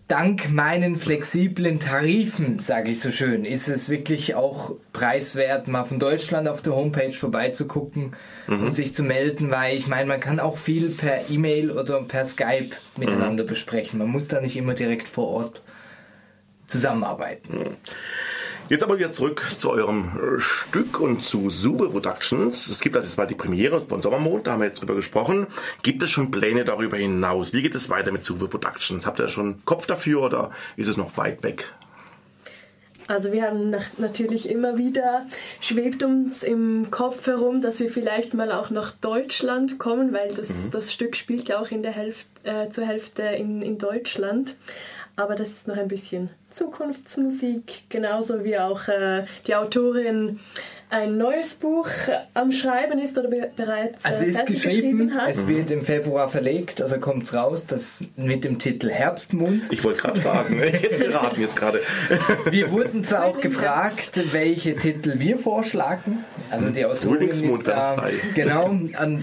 dank 0.08 0.50
meinen 0.50 0.96
flexiblen 0.96 1.80
Tarifen, 1.80 2.58
sage 2.58 2.90
ich 2.90 3.00
so 3.00 3.10
schön, 3.10 3.44
ist 3.44 3.68
es 3.68 3.90
wirklich 3.90 4.34
auch 4.34 4.74
preiswert, 4.94 5.68
mal 5.68 5.84
von 5.84 5.98
Deutschland 5.98 6.48
auf 6.48 6.62
der 6.62 6.74
Homepage 6.74 7.12
vorbeizugucken 7.12 8.16
mhm. 8.46 8.66
und 8.66 8.74
sich 8.74 8.94
zu 8.94 9.02
melden, 9.02 9.50
weil 9.50 9.76
ich 9.76 9.86
meine, 9.86 10.06
man 10.06 10.20
kann 10.20 10.40
auch 10.40 10.56
viel 10.56 10.88
per 10.88 11.30
E-Mail 11.30 11.70
oder 11.70 12.02
per 12.02 12.24
Skype 12.24 12.70
miteinander 12.96 13.44
mhm. 13.44 13.48
besprechen. 13.48 13.98
Man 13.98 14.08
muss 14.08 14.28
da 14.28 14.40
nicht 14.40 14.56
immer 14.56 14.74
direkt 14.74 15.08
vor 15.08 15.28
Ort 15.28 15.62
zusammenarbeiten. 16.66 17.58
Mhm. 17.58 17.76
Jetzt 18.68 18.82
aber 18.82 18.98
wieder 18.98 19.10
zurück 19.12 19.42
zu 19.58 19.70
eurem 19.70 20.36
äh, 20.36 20.40
Stück 20.40 21.00
und 21.00 21.22
zu 21.22 21.48
Suve 21.48 21.88
Productions. 21.88 22.66
Es 22.66 22.80
gibt 22.80 22.96
also 22.96 23.06
jetzt 23.06 23.16
bald 23.16 23.30
die 23.30 23.34
Premiere 23.34 23.80
von 23.80 24.02
Sommermond, 24.02 24.46
da 24.46 24.52
haben 24.52 24.60
wir 24.60 24.66
jetzt 24.66 24.82
drüber 24.82 24.94
gesprochen. 24.94 25.46
Gibt 25.82 26.02
es 26.02 26.10
schon 26.10 26.30
Pläne 26.30 26.66
darüber 26.66 26.98
hinaus? 26.98 27.54
Wie 27.54 27.62
geht 27.62 27.74
es 27.74 27.88
weiter 27.88 28.12
mit 28.12 28.24
Suve 28.24 28.46
Productions? 28.46 29.06
Habt 29.06 29.20
ihr 29.20 29.28
schon 29.28 29.64
Kopf 29.64 29.86
dafür 29.86 30.20
oder 30.20 30.50
ist 30.76 30.88
es 30.88 30.98
noch 30.98 31.16
weit 31.16 31.42
weg? 31.42 31.72
Also 33.06 33.32
wir 33.32 33.42
haben 33.42 33.74
natürlich 33.96 34.50
immer 34.50 34.76
wieder, 34.76 35.24
schwebt 35.60 36.02
uns 36.02 36.42
im 36.42 36.90
Kopf 36.90 37.26
herum, 37.26 37.62
dass 37.62 37.80
wir 37.80 37.88
vielleicht 37.88 38.34
mal 38.34 38.52
auch 38.52 38.68
nach 38.68 38.92
Deutschland 38.92 39.78
kommen, 39.78 40.12
weil 40.12 40.28
das, 40.34 40.66
mhm. 40.66 40.70
das 40.72 40.92
Stück 40.92 41.16
spielt 41.16 41.48
ja 41.48 41.58
auch 41.58 41.70
in 41.70 41.82
der 41.82 41.92
Hälfte, 41.92 42.26
äh, 42.44 42.68
zur 42.68 42.84
Hälfte 42.84 43.22
in, 43.22 43.62
in 43.62 43.78
Deutschland. 43.78 44.56
Aber 45.18 45.34
das 45.34 45.50
ist 45.50 45.66
noch 45.66 45.76
ein 45.76 45.88
bisschen 45.88 46.30
Zukunftsmusik, 46.48 47.86
genauso 47.88 48.44
wie 48.44 48.56
auch 48.56 48.86
äh, 48.86 49.24
die 49.48 49.56
Autorin 49.56 50.38
ein 50.90 51.18
neues 51.18 51.54
Buch 51.54 51.88
am 52.34 52.52
Schreiben 52.52 52.98
ist 52.98 53.18
oder 53.18 53.28
be 53.28 53.50
bereits 53.56 54.04
äh, 54.04 54.08
also 54.08 54.24
ist 54.24 54.46
geschrieben, 54.46 55.14
hat. 55.14 55.28
Es 55.28 55.46
wird 55.46 55.70
im 55.70 55.84
Februar 55.84 56.28
verlegt, 56.28 56.80
also 56.80 56.98
kommt 56.98 57.24
es 57.24 57.34
raus, 57.34 57.66
das 57.66 58.04
mit 58.16 58.44
dem 58.44 58.58
Titel 58.58 58.90
Herbstmond. 58.90 59.70
Ich 59.70 59.84
wollte 59.84 60.00
gerade 60.00 60.20
fragen, 60.20 60.62
ich 60.62 60.82
hätte 60.82 60.98
geraten 60.98 61.40
jetzt 61.40 61.56
gerade. 61.56 61.80
Wir 62.50 62.70
wurden 62.72 63.04
zwar 63.04 63.26
auch 63.26 63.40
gefragt, 63.40 64.20
welche 64.32 64.76
Titel 64.76 65.18
wir 65.18 65.38
vorschlagen. 65.38 66.24
Also 66.50 66.70
die 66.70 66.84
Autorin 66.86 67.28
ist 67.28 67.68
da. 67.68 68.08
Genau, 68.34 68.74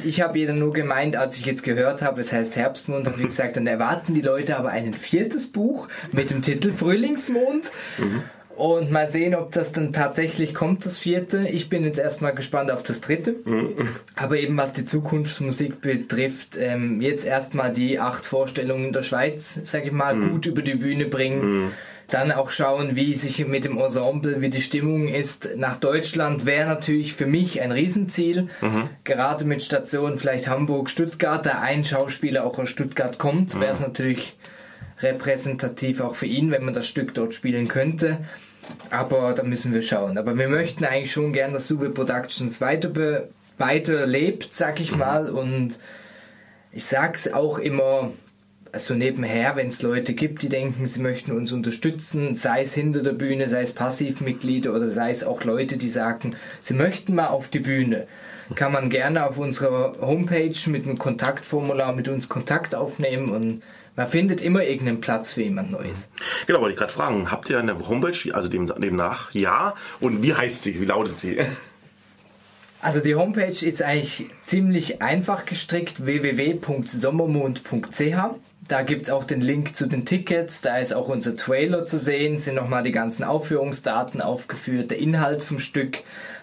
ich 0.04 0.22
habe 0.22 0.40
ihr 0.40 0.48
dann 0.48 0.60
nur 0.60 0.74
gemeint, 0.74 1.16
als 1.16 1.38
ich 1.38 1.46
jetzt 1.46 1.64
gehört 1.64 2.02
habe, 2.02 2.22
es 2.22 2.32
heißt 2.32 2.56
Herbstmond, 2.56 3.08
habe 3.08 3.20
ich 3.20 3.28
gesagt, 3.28 3.58
dann 3.58 3.68
erwarten 3.68 4.14
die 4.14 4.22
Leute 4.22 4.58
aber 4.58 4.70
ein 4.70 4.94
viertes 4.94 5.52
Buch 5.52 5.88
mit 6.12 6.30
dem 6.30 6.42
Titel 6.42 6.74
Frühlingsmond. 6.74 7.72
Mhm. 7.98 8.24
Und 8.56 8.90
mal 8.90 9.10
sehen, 9.10 9.36
ob 9.36 9.52
das 9.52 9.74
dann 9.74 9.92
tatsächlich 9.92 10.54
kommt, 10.54 10.86
das 10.86 10.98
vierte. 10.98 11.48
Ich 11.50 11.68
bin 11.68 11.84
jetzt 11.84 12.00
erstmal 12.00 12.34
gespannt 12.34 12.72
auf 12.72 12.84
das 12.84 13.02
dritte. 13.02 13.36
Mhm. 13.44 13.90
Aber 14.16 14.38
eben 14.38 14.56
was 14.56 14.72
die 14.72 14.86
Zukunftsmusik 14.86 15.82
betrifft, 15.82 16.56
ähm, 16.58 17.02
jetzt 17.02 17.26
erstmal 17.26 17.74
die 17.74 18.00
acht 18.00 18.26
Vorstellungen 18.26 18.86
in 18.86 18.94
der 18.94 19.04
Schweiz, 19.04 19.60
sag 19.64 19.86
ich 19.86 19.92
mal, 19.92 20.16
mhm. 20.16 20.30
gut 20.32 20.46
über 20.46 20.62
die 20.62 20.76
Bühne 20.76 21.06
bringen. 21.06 21.66
Mhm. 21.66 21.72
Dann 22.08 22.32
auch 22.32 22.52
schauen, 22.52 22.96
wie 22.96 23.14
sich 23.16 23.46
mit 23.46 23.66
dem 23.66 23.80
Ensemble, 23.80 24.40
wie 24.40 24.50
die 24.50 24.62
Stimmung 24.62 25.08
ist. 25.08 25.50
Nach 25.58 25.78
Deutschland 25.78 26.46
wäre 26.46 26.68
natürlich 26.68 27.14
für 27.14 27.26
mich 27.26 27.62
ein 27.62 27.72
Riesenziel. 27.72 28.50
Mhm. 28.62 28.90
Gerade 29.04 29.44
mit 29.44 29.64
Stationen 29.64 30.18
vielleicht 30.18 30.48
Hamburg, 30.48 30.90
Stuttgart, 30.90 31.46
da 31.46 31.62
ein 31.62 31.84
Schauspieler 31.84 32.46
auch 32.46 32.60
aus 32.60 32.70
Stuttgart 32.70 33.18
kommt, 33.18 33.60
wäre 33.60 33.72
es 33.72 33.80
natürlich 33.80 34.38
repräsentativ 35.02 36.00
auch 36.00 36.16
für 36.16 36.26
ihn, 36.28 36.52
wenn 36.52 36.64
man 36.64 36.74
das 36.74 36.88
Stück 36.88 37.14
dort 37.14 37.34
spielen 37.34 37.68
könnte. 37.68 38.20
Aber 38.90 39.34
da 39.34 39.44
müssen 39.44 39.74
wir 39.74 39.82
schauen. 39.82 40.18
Aber 40.18 40.38
wir 40.38 40.48
möchten 40.48 40.86
eigentlich 40.86 41.12
schon 41.12 41.34
gern, 41.34 41.54
dass 41.54 41.68
Suve 41.68 41.90
Productions 41.90 42.62
weiter, 42.62 42.92
weiter 43.58 44.06
lebt, 44.06 44.54
sag 44.54 44.80
ich 44.80 44.96
mal. 44.96 45.30
Und 45.30 45.80
ich 46.72 46.86
sag's 46.86 47.32
auch 47.32 47.58
immer 47.58 48.12
so 48.76 48.94
nebenher, 48.94 49.56
wenn 49.56 49.70
es 49.70 49.82
Leute 49.82 50.14
gibt, 50.14 50.42
die 50.42 50.50
denken, 50.50 50.86
sie 50.86 51.02
möchten 51.02 51.32
uns 51.32 51.54
unterstützen, 51.54 52.36
sei 52.36 52.62
es 52.62 52.74
hinter 52.74 53.02
der 53.02 53.14
Bühne, 53.14 53.48
sei 53.48 53.62
es 53.62 53.72
Passivmitglieder 53.72 54.74
oder 54.74 54.90
sei 54.90 55.12
es 55.12 55.24
auch 55.24 55.46
Leute, 55.46 55.78
die 55.78 55.88
sagen, 55.88 56.36
sie 56.60 56.74
möchten 56.74 57.16
mal 57.16 57.28
auf 57.28 57.48
die 57.48 57.60
Bühne 57.60 58.08
kann 58.54 58.72
man 58.72 58.90
gerne 58.90 59.26
auf 59.26 59.38
unserer 59.38 59.96
Homepage 60.02 60.56
mit 60.68 60.86
einem 60.86 61.00
Kontaktformular 61.00 61.94
mit 61.94 62.08
uns 62.08 62.30
Kontakt 62.30 62.76
aufnehmen 62.76 63.30
und 63.30 63.64
man 63.96 64.08
findet 64.08 64.42
immer 64.42 64.64
irgendeinen 64.64 65.02
Platz 65.02 65.34
für 65.34 65.44
jemand 65.44 65.72
Neues. 65.72 66.10
Genau, 66.48 66.62
wollte 66.62 66.74
ich 66.74 66.80
gerade 66.80 66.92
fragen. 66.92 67.32
Habt 67.32 67.50
ihr 67.50 67.60
eine 67.60 67.88
Homepage, 67.88 68.34
also 68.34 68.50
dem, 68.50 68.68
demnach 68.68 69.34
ja? 69.34 69.76
Und 70.00 70.22
wie 70.22 70.34
heißt 70.34 70.64
sie? 70.64 70.82
Wie 70.82 70.86
lautet 70.86 71.20
sie? 71.20 71.40
Also 72.82 73.00
die 73.00 73.16
Homepage 73.16 73.66
ist 73.66 73.82
eigentlich 73.82 74.30
ziemlich 74.44 75.02
einfach 75.02 75.46
gestrickt, 75.46 76.06
www.sommermond.ch. 76.06 78.36
Da 78.68 78.82
gibt 78.82 79.08
es 79.08 79.12
auch 79.12 79.24
den 79.24 79.40
Link 79.42 79.76
zu 79.76 79.88
den 79.88 80.06
Tickets, 80.06 80.62
da 80.62 80.78
ist 80.78 80.94
auch 80.94 81.08
unser 81.08 81.36
Trailer 81.36 81.86
zu 81.86 82.00
sehen, 82.00 82.40
sind 82.40 82.56
nochmal 82.56 82.84
die 82.84 82.92
ganzen 82.92 83.24
Aufführungsdaten 83.24 84.22
aufgeführt, 84.22 84.92
der 84.92 85.00
Inhalt 85.00 85.44
vom 85.44 85.60
Stück 85.60 86.00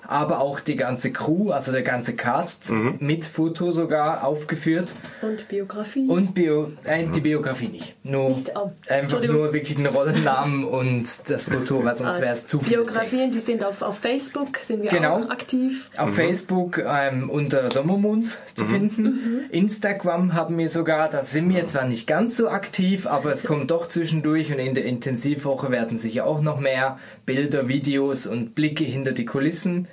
aber 0.07 0.41
auch 0.41 0.61
die 0.61 0.77
ganze 0.77 1.12
Crew, 1.12 1.51
also 1.51 1.73
der 1.73 1.83
ganze 1.83 2.15
Cast 2.15 2.71
mhm. 2.71 2.97
mit 2.99 3.25
Foto 3.25 3.71
sogar 3.71 4.25
aufgeführt. 4.25 4.95
Und 5.23 5.49
Biografie. 5.49 6.07
Und 6.09 6.35
Bio, 6.35 6.73
äh, 6.85 7.07
die 7.07 7.21
Biografie 7.21 7.69
nicht. 7.69 7.95
Nur 8.03 8.31
nicht, 8.31 8.53
oh. 8.57 8.73
einfach 8.88 9.23
nur 9.23 9.53
wirklich 9.53 9.77
den 9.77 9.87
Rollennamen 9.87 10.65
und 10.65 11.07
das 11.29 11.45
Foto, 11.45 11.85
weil 11.85 11.95
sonst 11.95 12.19
ah, 12.19 12.21
wäre 12.21 12.33
es 12.33 12.47
zu 12.47 12.59
viel. 12.61 12.79
Biografien, 12.79 13.31
Text. 13.31 13.35
die 13.35 13.53
sind 13.53 13.65
auf, 13.65 13.83
auf 13.83 13.99
Facebook, 13.99 14.59
sind 14.59 14.83
wir 14.83 14.91
genau. 14.91 15.21
auch 15.21 15.31
aktiv. 15.31 15.91
Auf 15.97 16.11
mhm. 16.11 16.15
Facebook 16.15 16.79
ähm, 16.85 17.31
unter 17.31 17.71
Sommermond 17.71 18.37
zu 18.55 18.65
mhm. 18.65 18.69
finden. 18.69 19.03
Mhm. 19.03 19.41
Instagram 19.51 20.35
haben 20.35 20.59
wir 20.59 20.69
sogar, 20.69 21.11
da 21.11 21.23
sind 21.23 21.49
wir 21.49 21.67
zwar 21.67 21.87
nicht 21.87 22.07
ganz 22.07 22.37
so 22.37 22.49
aktiv, 22.49 23.07
aber 23.07 23.31
es 23.31 23.45
kommt 23.45 23.71
doch 23.71 23.87
zwischendurch 23.87 24.53
und 24.53 24.59
in 24.59 24.75
der 24.75 24.85
Intensivwoche 24.85 25.71
werden 25.71 25.97
sicher 25.97 26.27
auch 26.27 26.41
noch 26.41 26.59
mehr 26.59 26.99
Bilder, 27.25 27.69
Videos 27.69 28.27
und 28.27 28.55
Blicke 28.55 28.85
hinter 28.85 29.12
die 29.12 29.25
Kulissen 29.25 29.87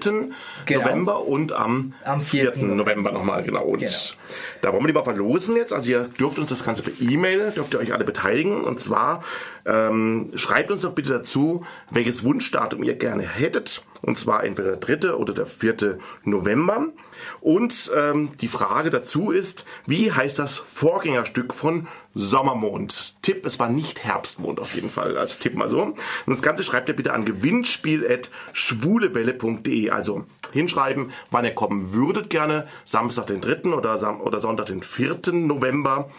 Genau. 0.66 0.82
November 0.82 1.26
und 1.26 1.54
am, 1.54 1.94
am 2.04 2.22
4. 2.22 2.54
4. 2.54 2.66
November 2.66 3.12
nochmal, 3.12 3.44
genau. 3.44 3.64
Und 3.64 3.80
genau. 3.80 3.92
da 4.62 4.72
wollen 4.72 4.84
wir 4.84 4.88
die 4.88 4.94
mal 4.94 5.04
verlosen 5.04 5.56
jetzt. 5.56 5.74
Also 5.74 5.92
ihr 5.92 6.10
dürft 6.20 6.40
uns 6.40 6.50
das 6.50 6.66
Ganze 6.66 6.84
per 6.84 6.94
E-Mail, 7.00 7.52
dürft 7.52 7.74
ihr 7.74 7.80
euch 7.80 7.94
alle 7.94 8.04
beteiligen. 8.04 8.62
Und 8.62 8.80
zwar 8.80 9.24
ähm, 9.66 10.32
schreibt 10.36 10.72
uns 10.72 10.82
doch 10.82 10.94
bitte 10.94 11.10
dazu, 11.10 11.66
welches 11.90 12.24
Wunschdatum 12.24 12.84
ihr 12.84 12.96
gerne 12.96 13.24
hättet. 13.24 13.84
Und 14.04 14.20
zwar 14.20 14.44
entweder 14.44 14.76
der 14.76 14.98
3. 14.98 15.14
oder 15.14 15.34
der 15.34 15.46
4. 15.46 15.98
November. 16.26 16.88
Und 17.40 17.90
ähm, 17.96 18.32
die 18.42 18.50
Frage 18.50 18.90
dazu 18.90 19.32
ist, 19.32 19.64
wie 19.86 20.12
heißt 20.12 20.38
das 20.38 20.58
Vorgängerstück 20.58 21.54
von 21.54 21.88
Sommermond? 22.14 23.16
Tipp, 23.22 23.46
es 23.46 23.60
war 23.60 23.70
nicht 23.70 24.04
Herbstmond 24.04 24.60
auf 24.60 24.76
jeden 24.76 24.90
Fall, 24.90 25.18
als 25.18 25.40
Tipp 25.40 25.56
mal 25.56 25.70
so. 25.70 25.84
Und 25.84 25.98
das 26.28 26.42
Ganze 26.42 26.66
schreibt 26.66 26.90
ihr 26.90 26.98
bitte 26.98 27.14
an 27.14 27.24
gewinnspiel.schwulewelle.de. 27.24 29.90
Also 29.90 30.26
hinschreiben, 30.52 31.14
wann 31.32 31.46
ihr 31.46 31.56
kommen 31.56 31.94
würdet 31.94 32.30
gerne. 32.30 32.68
Samstag 32.84 33.28
den 33.28 33.40
3. 33.40 33.70
oder, 33.70 34.22
oder 34.22 34.42
Sonntag 34.42 34.66
den 34.66 34.84
4. 34.84 35.20
November. 35.32 36.10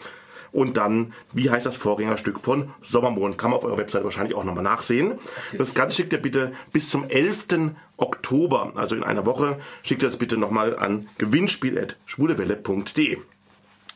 Und 0.55 0.77
dann, 0.77 1.13
wie 1.33 1.51
heißt 1.51 1.67
das 1.67 1.77
Vorgängerstück 1.77 2.39
von 2.39 2.71
Sommermond? 2.81 3.37
Kann 3.37 3.51
man 3.51 3.59
auf 3.59 3.65
eurer 3.65 3.77
Website 3.77 4.05
wahrscheinlich 4.05 4.37
auch 4.37 4.45
nochmal 4.45 4.63
nachsehen. 4.63 5.15
Das 5.59 5.75
Ganze 5.75 5.97
schickt 5.97 6.13
ihr 6.13 6.23
bitte 6.23 6.53
bis 6.73 6.91
zum 6.91 7.11
11. 7.11 7.73
Oktober, 7.97 8.71
also 8.77 8.95
in 8.95 9.03
einer 9.03 9.27
Woche, 9.27 9.59
schickt 9.83 10.05
ihr 10.05 10.09
das 10.09 10.17
bitte 10.17 10.37
nochmal 10.37 10.79
an 10.79 11.09
gewinnspiel.schwulewelle.de. 11.19 13.19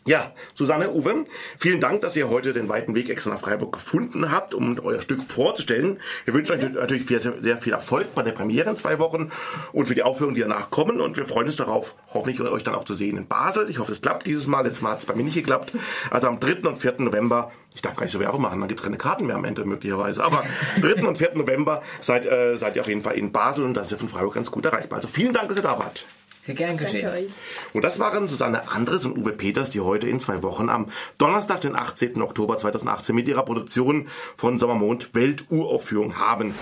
Ja, 0.09 0.33
Susanne, 0.55 0.91
Uwe, 0.91 1.27
vielen 1.59 1.81
Dank, 1.81 2.01
dass 2.01 2.17
ihr 2.17 2.31
heute 2.31 2.55
den 2.55 2.71
weiten 2.71 2.95
Weg 2.95 3.11
extra 3.11 3.29
nach 3.29 3.41
Freiburg 3.41 3.73
gefunden 3.73 4.33
habt, 4.33 4.55
um 4.55 4.79
euer 4.83 5.03
Stück 5.03 5.23
vorzustellen. 5.23 6.01
Wir 6.25 6.33
wünschen 6.33 6.53
euch 6.57 6.73
natürlich 6.73 7.07
sehr, 7.07 7.21
sehr 7.21 7.59
viel 7.59 7.75
Erfolg 7.75 8.15
bei 8.15 8.23
der 8.23 8.33
Premiere 8.33 8.71
in 8.71 8.79
zwei 8.79 8.99
Wochen 9.01 9.31
und 9.75 9.85
für 9.85 9.95
die 9.95 10.03
Aufführungen, 10.03 10.35
die 10.35 10.41
danach 10.41 10.71
kommen. 10.71 11.03
Und 11.03 11.19
wir 11.19 11.27
freuen 11.27 11.45
uns 11.45 11.57
darauf, 11.57 11.95
hoffentlich 12.15 12.41
euch 12.41 12.65
dann 12.65 12.75
auch 12.75 12.85
zu 12.85 12.95
sehen 12.95 13.19
in 13.19 13.27
Basel. 13.27 13.69
Ich 13.69 13.81
hoffe, 13.81 13.93
es 13.93 14.01
klappt 14.01 14.27
dieses 14.27 14.47
Mal. 14.47 14.63
Letztes 14.63 14.81
Mal 14.81 14.93
hat 14.93 15.01
es 15.01 15.05
bei 15.05 15.15
mir 15.15 15.25
nicht 15.25 15.35
geklappt. 15.35 15.75
Also 16.11 16.29
am 16.29 16.41
3. 16.41 16.67
und 16.67 16.79
4. 16.79 16.95
November, 17.01 17.53
ich 17.75 17.83
darf 17.83 17.95
gar 17.95 18.05
nicht 18.05 18.13
so 18.13 18.19
Werbung 18.19 18.41
machen, 18.41 18.61
dann 18.61 18.69
gibt 18.69 18.81
es 18.81 18.85
keine 18.85 18.97
Karten 18.97 19.27
mehr 19.27 19.37
am 19.37 19.45
Ende 19.45 19.67
möglicherweise. 19.67 20.25
Aber 20.25 20.43
am 20.77 20.81
3. 20.81 21.07
und 21.07 21.19
4. 21.19 21.33
November 21.35 21.83
seid, 22.01 22.25
äh, 22.25 22.57
seid 22.57 22.77
ihr 22.77 22.81
auf 22.81 22.89
jeden 22.89 23.03
Fall 23.03 23.19
in 23.19 23.31
Basel 23.31 23.63
und 23.63 23.75
das 23.75 23.89
ist 23.89 23.91
ja 23.91 23.99
von 23.99 24.09
Freiburg 24.09 24.33
ganz 24.33 24.51
gut 24.51 24.65
erreichbar. 24.65 25.01
Also 25.01 25.09
vielen 25.09 25.35
Dank, 25.35 25.51
dass 25.51 25.59
ihr 25.59 25.65
da 25.65 25.79
wart. 25.79 26.07
Sehr 26.49 26.55
gern 26.55 26.79
geschehen. 26.79 27.31
Und 27.75 27.85
das 27.85 27.99
waren 27.99 28.27
Susanne 28.27 28.71
Andres 28.71 29.05
und 29.05 29.19
Uwe 29.19 29.33
Peters, 29.33 29.69
die 29.69 29.81
heute 29.81 30.09
in 30.09 30.19
zwei 30.19 30.43
Wochen 30.43 30.71
am 30.71 30.87
Donnerstag, 31.19 31.61
den 31.61 31.77
18. 31.77 32.23
Oktober 32.23 32.57
2018 32.57 33.15
mit 33.15 33.29
ihrer 33.29 33.43
Produktion 33.45 34.09
von 34.35 34.59
Sommermond 34.59 35.15
Welturaufführung 35.15 36.17
haben. 36.17 36.55